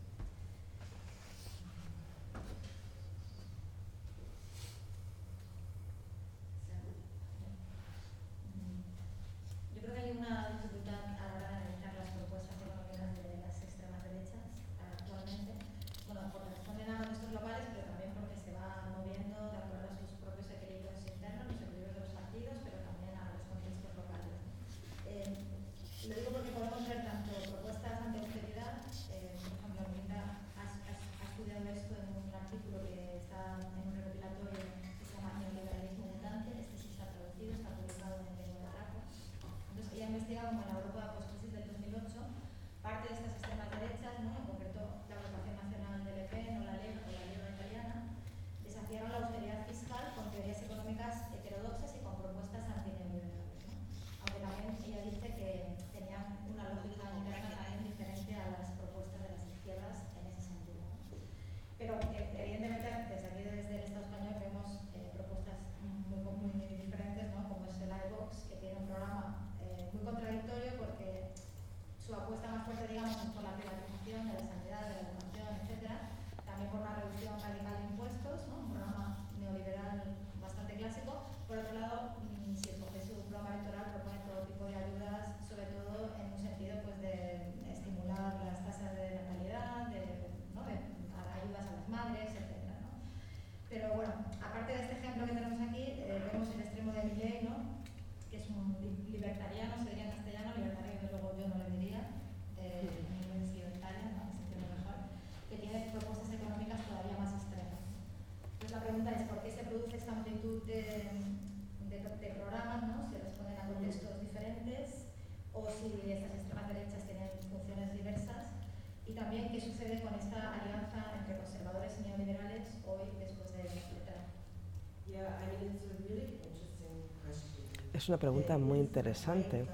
[127.92, 129.66] Es una pregunta muy interesante.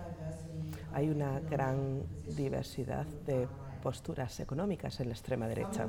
[0.92, 2.02] Hay una gran
[2.36, 3.46] diversidad de
[3.82, 5.88] posturas económicas en la extrema derecha.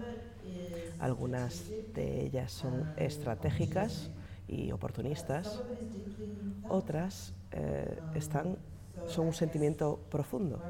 [0.99, 1.63] Algunas
[1.95, 4.11] de ellas son estratégicas
[4.47, 5.63] y oportunistas,
[6.69, 8.57] otras eh, están,
[9.07, 10.61] son un sentimiento profundo.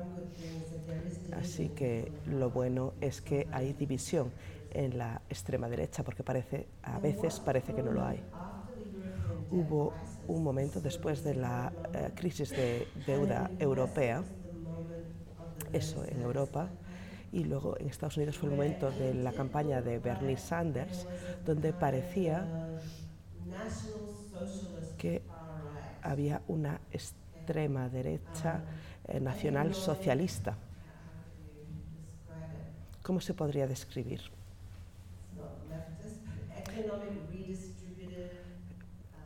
[1.34, 4.32] Así que lo bueno es que hay división
[4.72, 8.24] en la extrema derecha, porque parece, a veces parece que no lo hay.
[9.52, 9.94] Hubo
[10.28, 14.24] un momento después de la eh, crisis de deuda europea,
[15.72, 16.70] eso en Europa,
[17.32, 21.08] y luego en Estados Unidos fue el momento de la campaña de Bernie Sanders,
[21.46, 22.46] donde parecía
[24.98, 25.22] que
[26.02, 28.62] había una extrema derecha
[29.08, 30.58] eh, nacional socialista.
[33.04, 34.37] ¿Cómo se podría describir?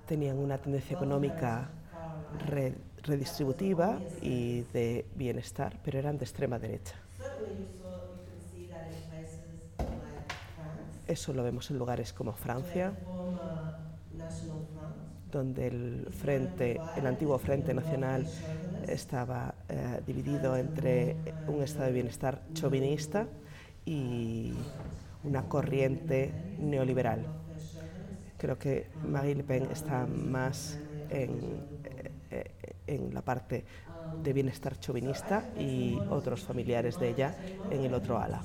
[0.07, 1.69] Tenían una tendencia económica
[3.03, 6.95] redistributiva y de bienestar, pero eran de extrema derecha.
[11.07, 12.93] Eso lo vemos en lugares como Francia,
[15.31, 18.27] donde el frente, el antiguo Frente Nacional
[18.87, 21.15] estaba eh, dividido entre
[21.47, 23.27] un estado de bienestar chauvinista
[23.85, 24.53] y
[25.23, 27.25] una corriente neoliberal.
[28.41, 30.79] Creo que Marie Le Pen está más
[31.11, 31.63] en,
[32.31, 32.51] eh,
[32.87, 33.63] en la parte
[34.23, 37.35] de bienestar chauvinista y otros familiares de ella
[37.69, 38.41] en el otro ala.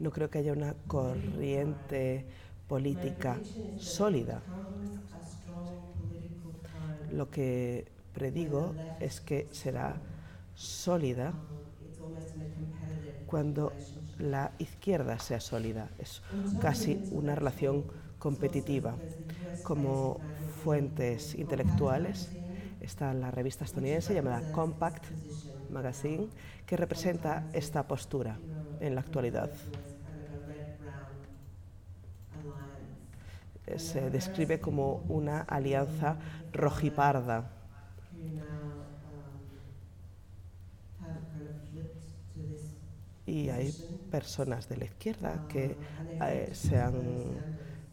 [0.00, 2.26] No creo que haya una corriente
[2.66, 3.38] política
[3.78, 4.42] sólida.
[7.12, 9.94] Lo que predigo es que será
[10.56, 11.32] sólida
[13.28, 13.72] cuando
[14.18, 15.88] la izquierda sea sólida.
[15.98, 16.22] Es
[16.60, 17.84] casi una relación
[18.18, 18.94] competitiva.
[19.62, 20.20] Como
[20.62, 22.30] fuentes intelectuales
[22.80, 25.04] está la revista estadounidense llamada Compact
[25.70, 26.28] Magazine,
[26.66, 28.38] que representa esta postura
[28.80, 29.50] en la actualidad.
[33.76, 36.16] Se describe como una alianza
[36.52, 37.50] rojiparda.
[43.26, 43.72] Y hay
[44.10, 45.76] personas de la izquierda que
[46.22, 46.94] eh, se han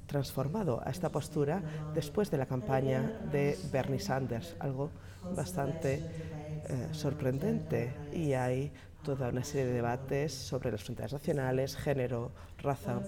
[0.05, 1.63] transformado a esta postura
[1.93, 4.89] después de la campaña de Bernie Sanders, algo
[5.35, 6.01] bastante
[6.67, 7.93] eh, sorprendente.
[8.11, 8.73] Y hay
[9.03, 13.01] toda una serie de debates sobre las fronteras nacionales, género, raza.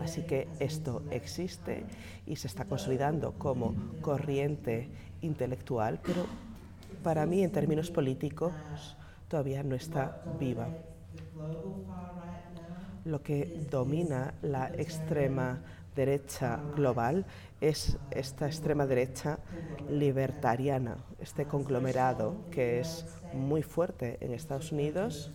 [0.00, 1.84] Así que esto existe
[2.26, 4.88] y se está consolidando como corriente
[5.20, 6.26] intelectual, pero
[7.02, 8.52] para mí en términos políticos
[9.32, 10.68] todavía no está viva.
[13.06, 15.62] Lo que domina la extrema
[15.96, 17.24] derecha global
[17.58, 19.38] es esta extrema derecha
[19.88, 25.32] libertariana, este conglomerado que es muy fuerte en Estados Unidos.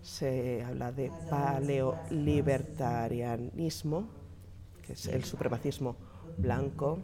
[0.00, 4.08] Se habla de paleolibertarianismo,
[4.80, 5.96] que es el supremacismo
[6.38, 7.00] blanco,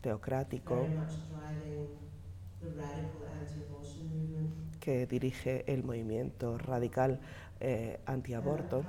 [0.00, 0.86] teocrático,
[4.88, 7.20] que dirige el movimiento radical
[7.60, 8.82] eh, antiaborto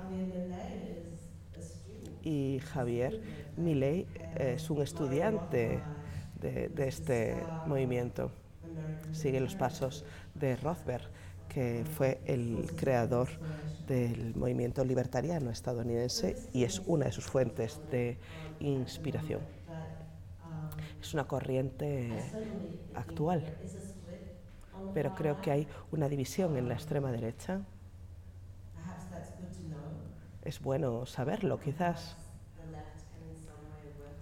[2.22, 3.20] y Javier
[3.58, 5.82] Milei es un estudiante
[6.40, 7.36] de, este
[7.66, 8.30] movimiento.
[9.12, 11.06] Sigue los pasos de Rothberg,
[11.50, 13.28] que fue el creador
[13.86, 18.16] del movimiento libertariano estadounidense y es una de sus fuentes de
[18.60, 19.42] inspiración.
[20.98, 22.08] Es una corriente
[22.94, 23.44] actual,
[24.94, 27.60] pero creo que hay una división en la extrema derecha
[30.42, 32.16] es bueno saberlo, quizás.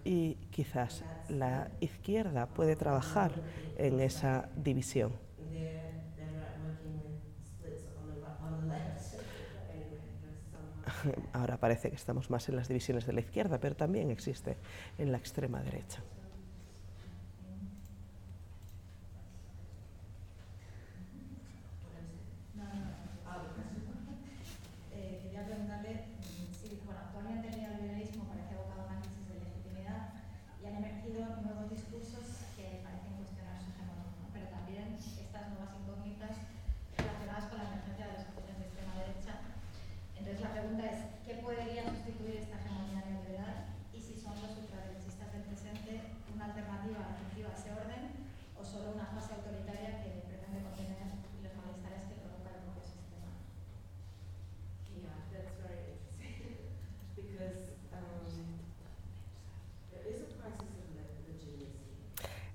[0.04, 3.32] Y quizás la izquierda puede trabajar
[3.76, 5.12] en esa división.
[11.32, 14.56] Ahora parece que estamos más en las divisiones de la izquierda, pero también existe
[14.96, 16.02] en la extrema derecha.
[40.68, 43.66] pregunta es, ¿qué podría sustituir esta hegemonía neoliberal?
[43.94, 46.00] Y si son los ultraderechistas del presente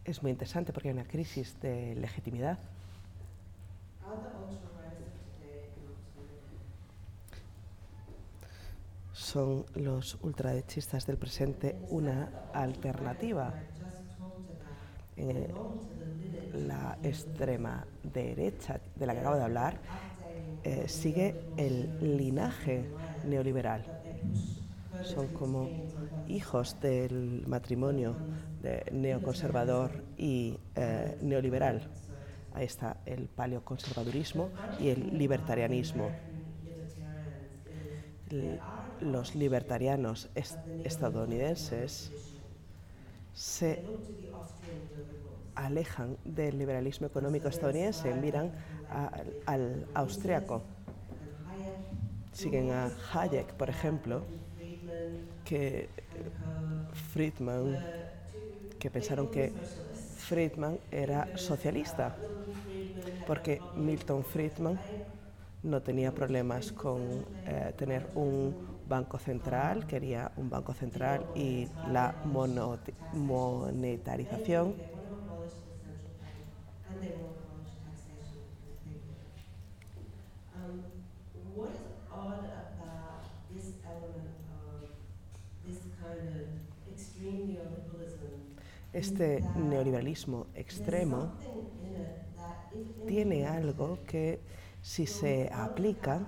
[0.06, 2.58] es muy interesante porque hay una crisis de legitimidad.
[9.12, 13.54] ¿Son los ultraderechistas del presente una alternativa?
[15.18, 15.54] Eh,
[16.54, 19.78] la extrema derecha de la que acabo de hablar
[20.64, 22.86] eh, sigue el linaje
[23.26, 23.84] neoliberal.
[25.04, 25.70] Son como
[26.28, 28.16] hijos del matrimonio
[28.62, 31.90] de neoconservador y eh, neoliberal.
[32.54, 34.50] Ahí está el paleoconservadurismo
[34.80, 36.12] y el libertarianismo.
[39.02, 40.30] los libertarianos
[40.84, 42.12] estadounidenses
[43.34, 43.84] se
[45.56, 48.52] alejan del liberalismo económico estadounidense, miran
[49.46, 50.62] al austriaco.
[52.32, 54.24] Siguen a Hayek, por ejemplo,
[55.46, 55.90] que
[57.12, 57.78] Friedman,
[58.80, 59.52] que pensaron que
[60.18, 62.16] Friedman era socialista,
[63.26, 64.80] porque Milton Friedman
[65.64, 68.56] no tenía problemas con eh, tener un
[68.88, 72.14] banco central, quería un banco central y la
[73.14, 74.76] monetarización
[88.94, 91.32] este neoliberalismo extremo
[93.08, 94.40] tiene algo que
[94.82, 96.22] si se aplica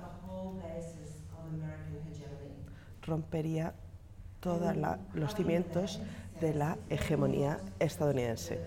[3.06, 3.74] rompería
[4.40, 4.76] todos
[5.14, 6.02] los cimientos
[6.42, 8.60] de la hegemonía estadounidense.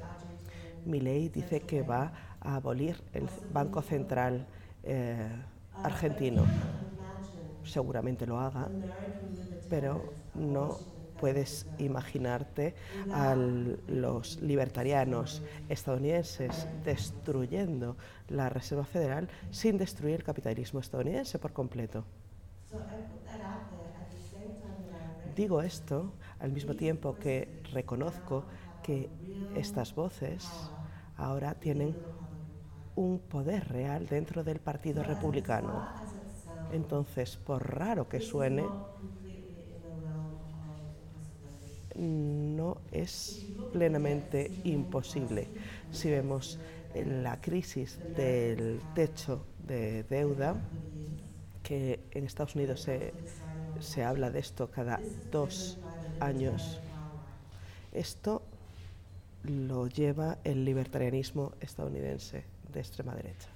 [0.85, 4.47] Milley dice que va a abolir el Banco Central
[4.85, 5.29] eh,
[5.83, 6.45] argentino.
[7.65, 8.69] Seguramente lo haga,
[9.69, 10.03] pero
[10.35, 12.75] no puedes imaginarte
[13.13, 17.97] a los libertarianos estadounidenses destruyendo
[18.29, 22.05] la Reserva Federal sin destruir el capitalismo estadounidense por completo.
[25.35, 28.45] Digo esto al mismo tiempo que reconozco
[28.83, 29.09] que
[29.55, 30.49] estas voces
[31.17, 31.97] ahora tienen
[32.97, 35.87] un poder real dentro del Partido Republicano.
[36.73, 38.65] Entonces, por raro que suene,
[41.99, 45.49] no es plenamente imposible.
[45.93, 46.59] Si vemos
[46.95, 50.57] la crisis del techo de deuda,
[51.63, 53.13] que en Estados Unidos se,
[53.81, 55.79] se habla de esto cada dos
[56.21, 56.81] años,
[57.93, 58.43] esto
[59.45, 63.49] lo lleva el libertarianismo estadounidense de extrema derecha.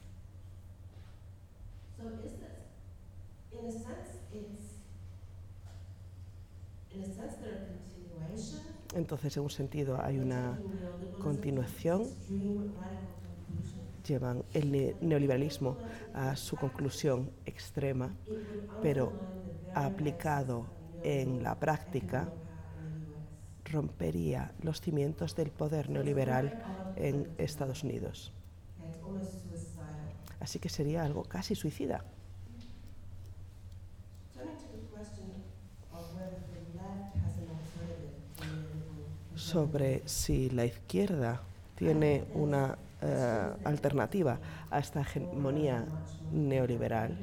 [8.94, 10.58] Entonces, en un sentido, hay una
[11.20, 12.08] continuación.
[14.06, 15.76] Llevan el neoliberalismo
[16.12, 18.14] a su conclusión extrema,
[18.82, 19.12] pero
[19.74, 20.66] aplicado
[21.02, 22.28] en la práctica
[23.64, 28.32] rompería los cimientos del poder neoliberal en Estados Unidos.
[30.40, 32.04] Así que sería algo casi suicida.
[39.52, 41.42] Sobre si la izquierda
[41.74, 44.38] tiene una eh, alternativa
[44.70, 45.84] a esta hegemonía
[46.32, 47.18] neoliberal,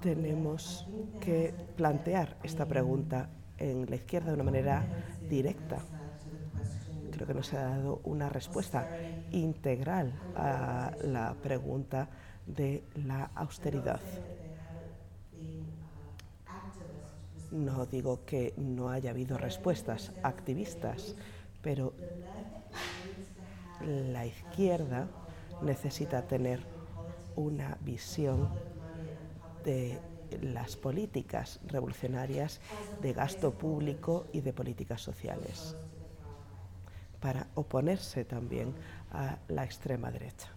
[0.00, 0.86] tenemos
[1.20, 4.86] que plantear esta pregunta en la izquierda de una manera
[5.28, 5.80] directa.
[7.10, 8.88] Creo que no se ha dado una respuesta
[9.30, 12.08] integral a la pregunta
[12.46, 14.00] de la austeridad.
[17.50, 21.16] No digo que no haya habido respuestas activistas,
[21.62, 21.94] pero
[23.80, 25.08] la izquierda
[25.62, 26.60] necesita tener
[27.36, 28.48] una visión
[29.64, 30.00] de
[30.42, 32.60] las políticas revolucionarias
[33.00, 35.74] de gasto público y de políticas sociales
[37.20, 38.74] para oponerse también
[39.10, 40.48] a la extrema derecha.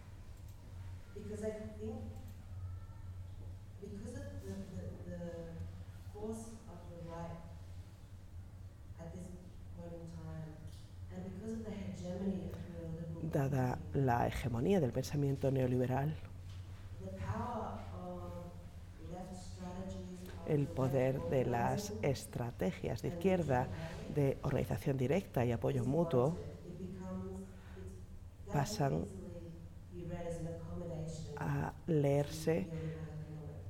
[13.32, 16.15] Dada la hegemonía del pensamiento neoliberal,
[20.47, 23.67] el poder de las estrategias de izquierda
[24.13, 26.36] de organización directa y apoyo mutuo
[28.51, 29.05] pasan
[31.38, 32.67] a leerse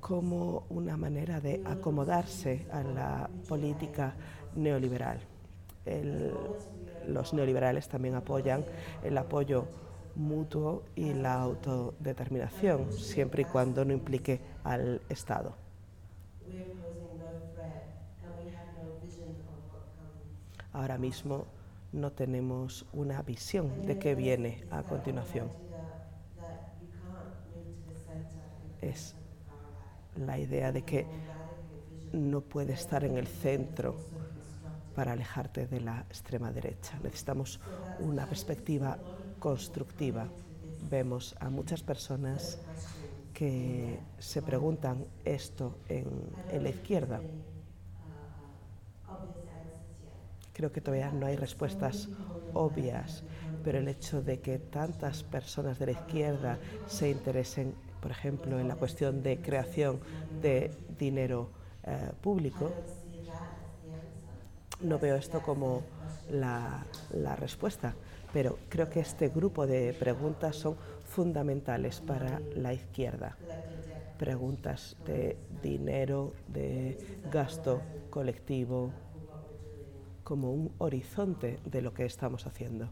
[0.00, 4.14] como una manera de acomodarse a la política
[4.56, 5.20] neoliberal.
[7.06, 8.64] Los neoliberales también apoyan
[9.02, 9.66] el apoyo
[10.14, 15.54] mutuo y la autodeterminación, siempre y cuando no implique al Estado.
[20.72, 21.46] Ahora mismo
[21.92, 25.50] no tenemos una visión de qué viene a continuación.
[28.80, 29.14] Es
[30.16, 31.06] la idea de que
[32.12, 33.96] no puede estar en el centro
[34.94, 36.98] para alejarte de la extrema derecha.
[37.02, 37.60] Necesitamos
[38.00, 38.98] una perspectiva
[39.38, 40.28] constructiva.
[40.90, 42.58] Vemos a muchas personas
[43.32, 46.06] que se preguntan esto en,
[46.62, 47.20] la izquierda.
[50.52, 52.08] Creo que todavía no hay respuestas
[52.52, 53.24] obvias,
[53.64, 58.68] pero el hecho de que tantas personas de la izquierda se interesen, por ejemplo, en
[58.68, 59.98] la cuestión de creación
[60.42, 61.50] de dinero
[61.84, 62.70] eh, público,
[64.82, 65.82] no veo esto como
[66.30, 66.84] la,
[67.36, 67.94] respuesta,
[68.32, 73.36] pero creo que este grupo de preguntas son fundamentales para la izquierda.
[74.18, 78.92] Preguntas de dinero, de gasto colectivo,
[80.22, 82.88] como un horizonte de lo que estamos haciendo.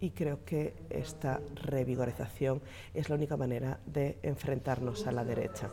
[0.00, 2.60] Y creo que esta revigorización
[2.94, 5.70] es la única manera de enfrentarnos a la derecha.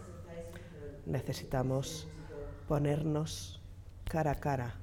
[1.06, 2.08] Necesitamos
[2.68, 3.62] ponernos
[4.06, 4.76] cara a cara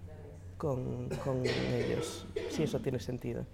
[0.56, 3.44] con, con ellos, si eso tiene sentido.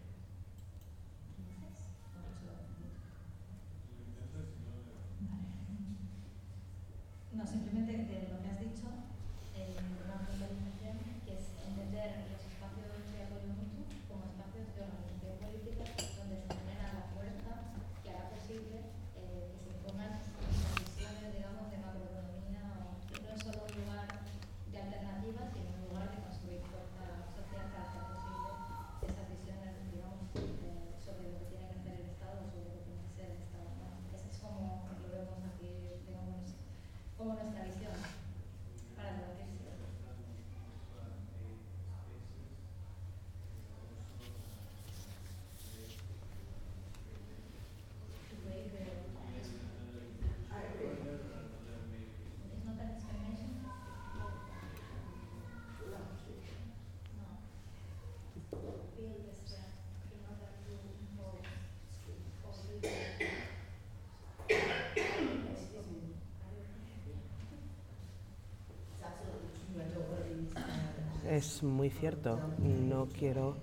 [71.38, 72.40] Es muy cierto.
[72.58, 73.54] No quiero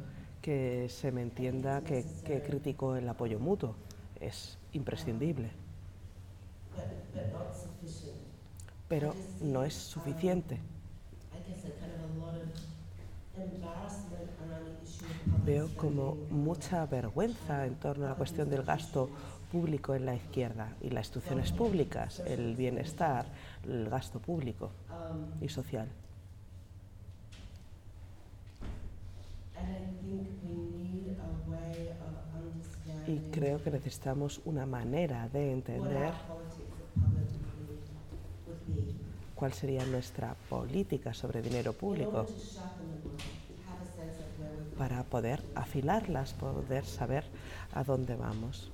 [0.41, 3.75] que se me entienda que, que critico el apoyo mutuo.
[4.21, 5.49] Es imprescindible.
[8.87, 10.57] Pero no es suficiente.
[15.43, 19.09] Veo como mucha vergüenza en torno a la cuestión del gasto
[19.51, 23.25] público en la izquierda y las instituciones públicas, el bienestar,
[23.65, 24.71] el gasto público
[25.41, 25.89] y social.
[33.07, 36.13] Y creo que necesitamos una manera de entender
[39.35, 42.25] cuál sería nuestra política sobre dinero público
[44.77, 47.23] para poder afilarlas, poder saber
[47.73, 48.71] a dónde vamos.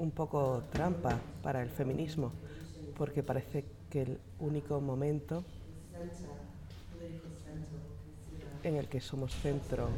[0.00, 2.32] Un poco trampa para el feminismo,
[2.96, 5.44] porque parece que el único momento
[8.62, 9.88] en el que somos centro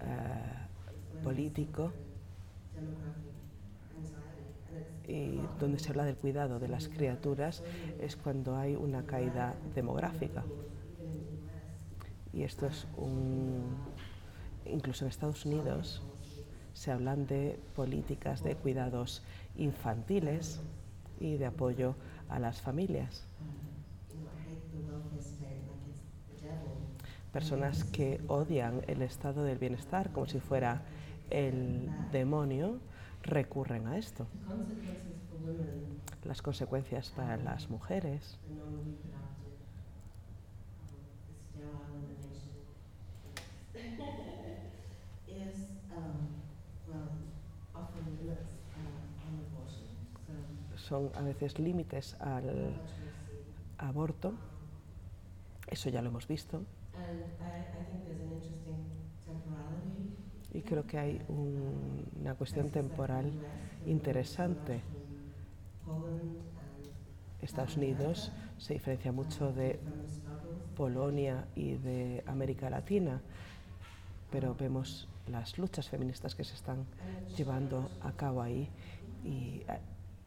[0.00, 1.92] eh, político
[5.06, 7.62] y donde se habla del cuidado de las criaturas
[8.00, 10.42] es cuando hay una caída demográfica.
[12.32, 13.62] Y esto es un...
[14.64, 16.02] Incluso en Estados Unidos
[16.74, 19.22] se hablan de políticas de cuidados
[19.56, 20.60] infantiles
[21.20, 21.94] y de apoyo
[22.28, 23.24] a las familias.
[27.32, 30.82] Personas que odian el estado del bienestar como si fuera
[31.30, 32.78] el demonio
[33.22, 34.26] recurren a esto.
[36.24, 38.38] Las consecuencias para las mujeres.
[50.92, 52.74] Son a veces límites al
[53.78, 54.34] aborto,
[55.66, 56.66] eso ya lo hemos visto.
[60.52, 63.32] Y creo que hay una cuestión temporal
[63.86, 64.82] interesante.
[67.40, 69.80] Estados Unidos se diferencia mucho de
[70.76, 73.22] Polonia y de América Latina,
[74.30, 76.84] pero vemos las luchas feministas que se están
[77.34, 78.68] llevando a cabo ahí
[79.24, 79.62] y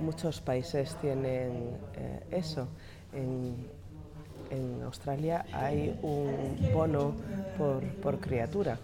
[0.00, 2.68] Muchos países tienen eh, eso.
[3.12, 3.66] En,
[4.50, 7.14] en, Australia hay un bono
[7.56, 8.78] por, por criatura.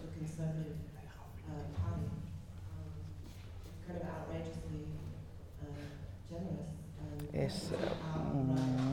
[7.33, 7.71] Es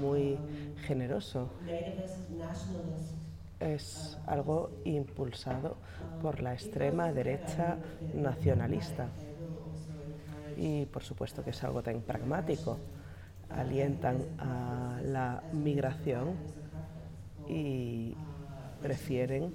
[0.02, 0.38] muy
[0.85, 1.49] generoso.
[3.60, 5.77] Es algo impulsado
[6.22, 7.77] por la extrema derecha
[8.15, 9.07] nacionalista
[10.62, 12.78] y por supuesto que es algo tan pragmático.
[13.50, 16.36] Alientan a la migración
[17.50, 18.16] y
[18.80, 19.52] prefieren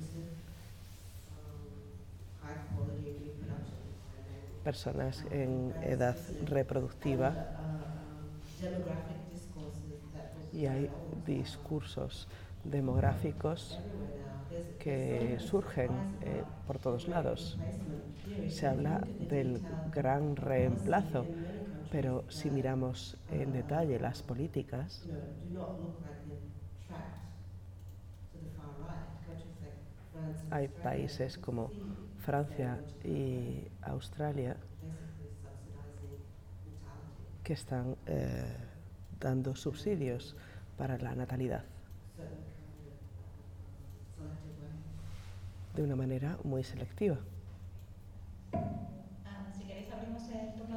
[4.64, 7.32] personas en edad reproductiva
[10.52, 10.90] y hay
[11.24, 12.26] discursos
[12.64, 13.78] demográficos
[14.80, 15.90] que surgen
[16.22, 17.56] eh, por todos lados
[18.48, 19.60] se habla del
[19.92, 21.26] gran reemplazo,
[21.90, 25.06] pero si miramos en detalle las políticas,
[30.50, 31.70] hay países como
[32.24, 34.56] Francia y Australia
[37.42, 38.56] que están eh,
[39.20, 40.34] dando subsidios
[40.76, 41.64] para la natalidad
[45.76, 47.18] de una manera muy selectiva.
[50.56, 50.74] Poco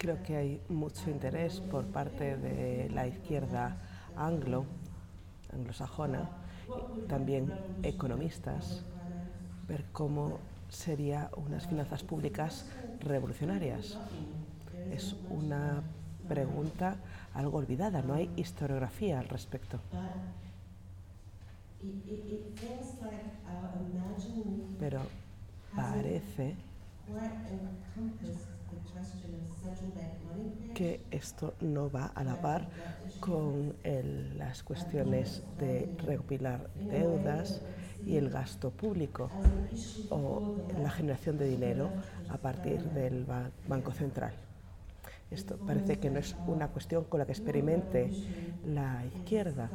[0.00, 3.76] Creo que hay mucho interés por parte de la izquierda
[4.16, 4.64] anglo,
[5.52, 6.26] anglosajona,
[7.06, 7.52] también
[7.82, 8.82] economistas,
[9.68, 10.38] ver cómo
[10.70, 12.64] serían unas finanzas públicas
[13.00, 13.98] revolucionarias.
[14.90, 15.82] Es una
[16.26, 16.96] pregunta
[17.34, 19.80] algo olvidada, no hay historiografía al respecto.
[24.78, 25.02] Pero
[25.76, 26.56] parece
[30.74, 32.68] que esto no va a la par
[33.20, 33.74] con
[34.38, 37.60] las cuestiones de recopilar deudas
[38.06, 39.30] y el gasto público
[40.08, 41.90] o la generación de dinero
[42.30, 44.32] a partir del ba Banco Central.
[45.30, 48.10] Esto parece que no es una cuestión con la que experimente
[48.66, 49.70] la izquierda.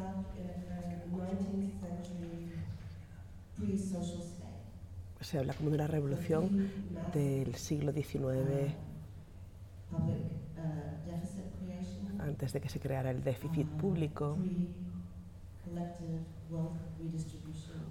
[5.22, 6.72] Se habla como de una revolución
[7.14, 8.74] del siglo XIX
[12.20, 14.38] antes de que se creara el déficit público.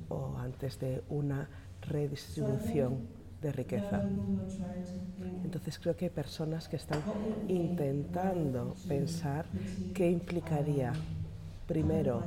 [0.08, 1.48] o antes de una
[1.82, 2.98] redistribución
[3.42, 4.02] de riqueza.
[5.44, 7.02] Entonces creo que hay personas que están
[7.48, 9.46] intentando pensar
[9.92, 10.92] qué implicaría
[11.66, 12.22] primero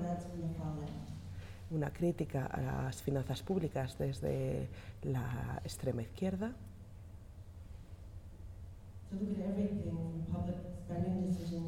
[1.69, 4.67] una crítica a las finanzas públicas desde
[5.03, 6.53] la extrema izquierda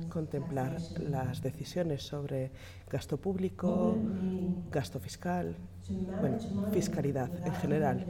[0.09, 2.51] contemplar las decisiones sobre
[2.89, 3.95] gasto público,
[4.71, 5.55] gasto fiscal,
[6.19, 6.37] bueno,
[6.71, 8.05] fiscalidad en general.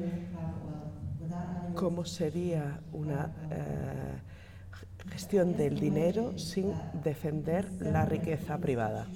[1.76, 6.74] ¿Cómo sería una eh, gestión del dinero sin
[7.04, 9.08] defender la riqueza privada?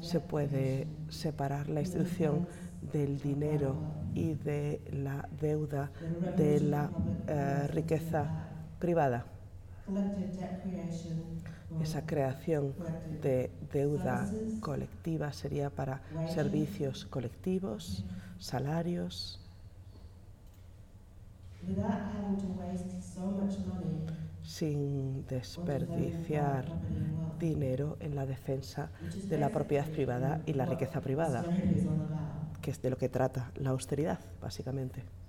[0.00, 2.46] Se puede separar la institución
[2.92, 3.76] del dinero
[4.14, 5.90] y de la deuda
[6.36, 6.90] de la
[7.28, 8.51] eh, riqueza
[8.82, 9.24] privada.
[11.80, 12.74] Esa creación
[13.22, 14.28] de deuda
[14.60, 18.04] colectiva sería para servicios colectivos,
[18.40, 19.38] salarios,
[24.42, 26.64] sin desperdiciar
[27.38, 28.90] dinero en la defensa
[29.30, 31.44] de la propiedad privada y la riqueza privada,
[32.60, 35.21] que es de lo que trata la austeridad, básicamente.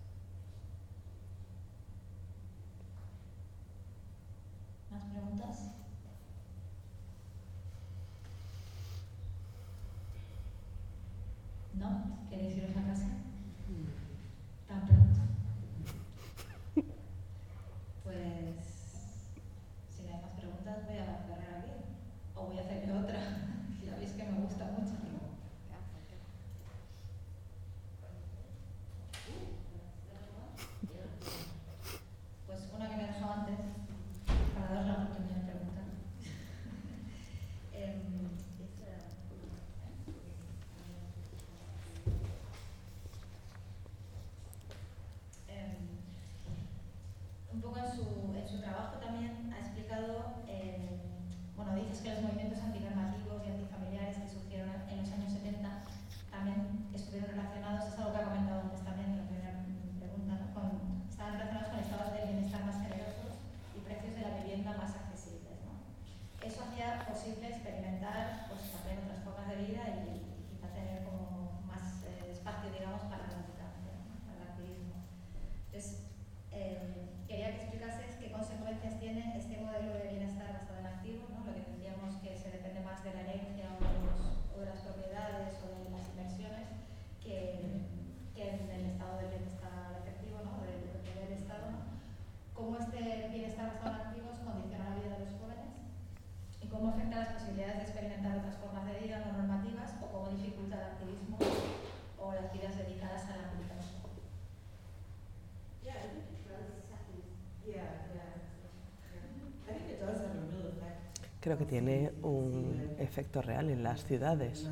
[111.44, 114.70] Creo que tiene un efecto real en las ciudades.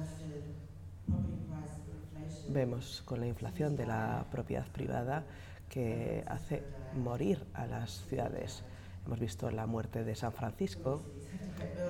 [2.48, 5.26] Vemos con la inflación de la propiedad privada
[5.68, 6.64] que hace
[6.96, 8.64] morir a las ciudades.
[9.06, 11.02] Hemos visto la muerte de San Francisco,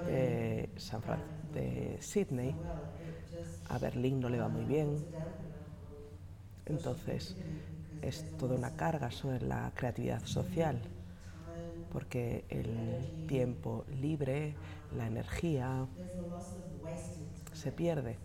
[0.08, 1.04] de, San
[2.00, 2.56] Sydney,
[3.70, 5.06] a Berlín no le va muy bien.
[6.66, 7.38] Entonces,
[8.02, 10.82] es toda una carga sobre la creatividad social,
[11.92, 14.56] porque el tiempo libre,
[14.96, 15.86] la energía,
[17.54, 18.18] se pierde.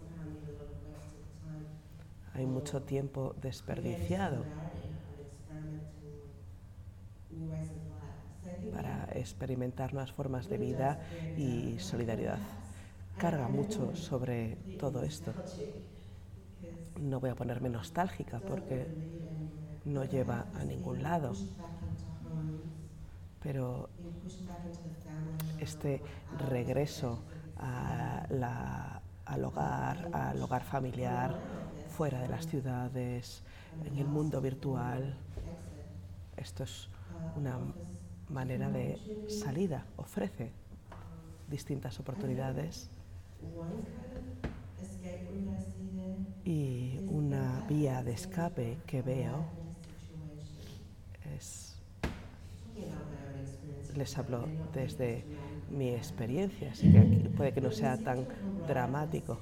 [2.34, 4.44] Hay mucho tiempo desperdiciado
[8.72, 11.00] para experimentar nuevas formas de vida
[11.36, 12.38] y solidaridad.
[13.18, 15.32] Carga mucho sobre todo esto.
[17.00, 18.86] No voy a ponerme nostálgica porque
[19.86, 21.32] no lleva a ningún lado,
[23.46, 23.88] pero
[25.60, 26.02] este
[26.50, 27.22] regreso
[27.58, 31.32] al hogar, al hogar familiar,
[31.96, 33.44] fuera de las ciudades,
[33.84, 35.16] en el mundo virtual,
[36.36, 36.88] esto es
[37.36, 37.56] una
[38.28, 38.98] manera de
[39.28, 40.50] salida, ofrece
[41.48, 42.90] distintas oportunidades
[46.44, 49.44] y una vía de escape que veo
[51.36, 51.76] es,
[53.96, 55.24] les hablo desde
[55.70, 57.00] mi experiencia, así que
[57.36, 58.26] puede que no sea tan
[58.68, 59.40] dramático,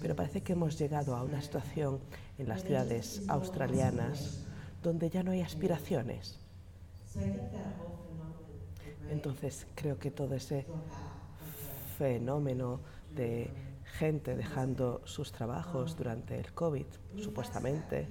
[0.00, 2.00] pero parece que hemos llegado a una situación
[2.38, 4.46] en las ciudades australianas
[4.82, 6.38] donde ya no hay aspiraciones.
[9.10, 10.66] Entonces creo que todo ese
[11.98, 12.80] fenómeno
[13.14, 13.50] de
[13.98, 16.86] gente dejando sus trabajos durante el COVID,
[17.16, 18.08] supuestamente,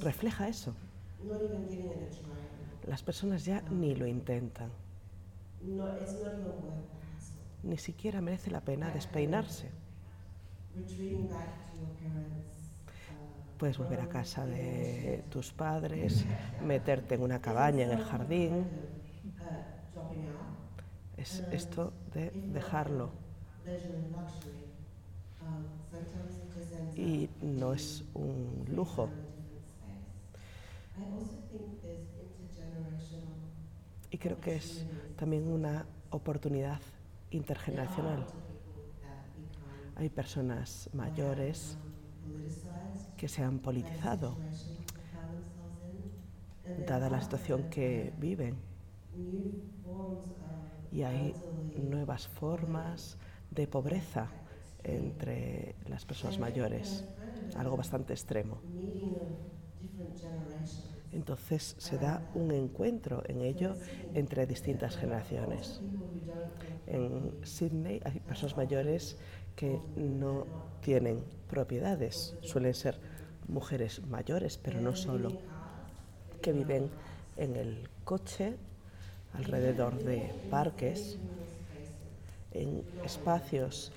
[0.00, 0.74] refleja eso.
[2.86, 4.70] Las personas ya ni lo intentan.
[7.62, 9.70] Ni siquiera merece la pena despeinarse.
[13.58, 16.24] Puedes volver a casa de tus padres,
[16.64, 18.66] meterte en una cabaña en el jardín.
[21.18, 23.10] Es esto de dejarlo.
[26.96, 29.10] Y no es un lujo.
[34.10, 34.84] Y creo que es
[35.16, 36.80] también una oportunidad
[37.30, 38.26] intergeneracional.
[39.96, 41.76] Hay personas mayores
[43.16, 44.36] que se han politizado,
[46.86, 48.56] dada la situación que viven.
[50.90, 51.34] Y hay
[51.76, 53.16] nuevas formas
[53.50, 54.28] de pobreza
[54.82, 57.04] entre las personas mayores,
[57.54, 58.60] algo bastante extremo.
[61.12, 63.74] Entonces se da un encuentro en ello
[64.14, 65.80] entre distintas generaciones.
[66.86, 69.16] En Sydney hay personas mayores
[69.56, 70.46] que no
[70.80, 72.98] tienen propiedades, suelen ser
[73.48, 75.32] mujeres mayores, pero no solo,
[76.40, 76.88] que viven
[77.36, 78.56] en el coche,
[79.34, 81.18] alrededor de parques,
[82.52, 83.92] en espacios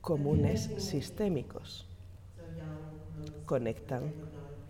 [0.00, 1.86] comunes sistémicos.
[3.46, 4.12] Conectan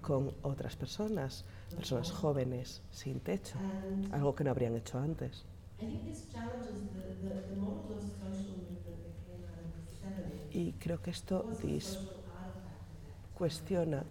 [0.00, 1.44] con otras personas,
[1.74, 3.58] personas jóvenes sin techo,
[4.12, 5.44] algo que no habrían hecho antes.
[10.50, 11.46] Y creo que esto
[13.34, 14.04] cuestiona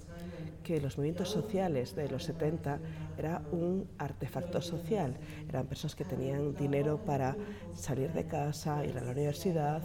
[0.64, 2.80] que los movimientos sociales de los 70
[3.18, 5.16] era un artefacto social.
[5.50, 7.36] Eran personas que tenían dinero para
[7.74, 9.82] salir de casa, ir a la universidad.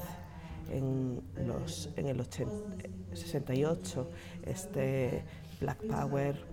[0.71, 4.11] En, los, en el 68,
[4.45, 5.25] este
[5.63, 6.45] Black Power,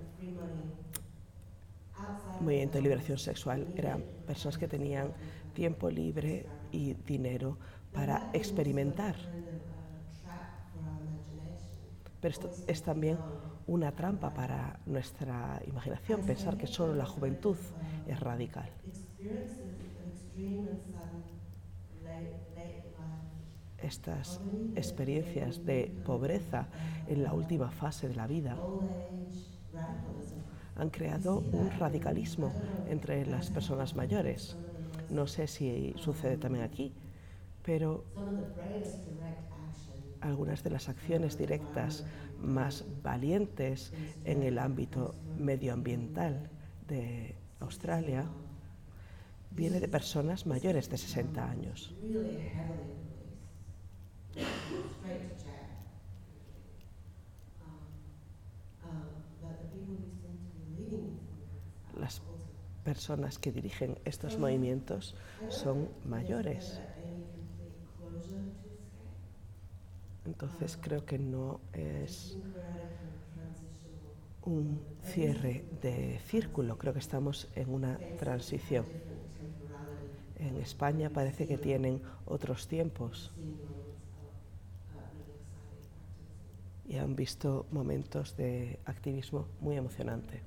[2.39, 5.11] movimiento de liberación sexual, eran personas que tenían
[5.53, 7.57] tiempo libre y dinero
[7.91, 9.15] para experimentar.
[12.21, 13.17] Pero esto es también
[13.65, 17.57] una trampa para nuestra imaginación, pensar que solo la juventud
[18.07, 18.69] es radical.
[23.81, 24.41] Estas
[24.75, 26.67] experiencias de pobreza
[27.07, 28.57] en la última fase de la vida
[30.75, 32.53] han creado un radicalismo
[32.87, 34.57] entre las personas mayores.
[35.09, 36.93] No sé si sucede también aquí,
[37.63, 38.05] pero
[40.21, 42.05] algunas de las acciones directas
[42.41, 43.93] más valientes
[44.25, 46.49] en el ámbito medioambiental
[46.87, 48.25] de Australia
[49.51, 51.95] viene de personas mayores de 60 años.
[61.97, 62.21] Las
[62.83, 65.15] personas que dirigen estos movimientos
[65.49, 66.79] son mayores.
[70.25, 72.37] Entonces creo que no es
[74.43, 78.85] un cierre de círculo, creo que estamos en una transición.
[80.37, 83.31] En España parece que tienen otros tiempos
[86.89, 90.41] y han visto momentos de activismo muy emocionante.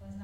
[0.00, 0.16] Pues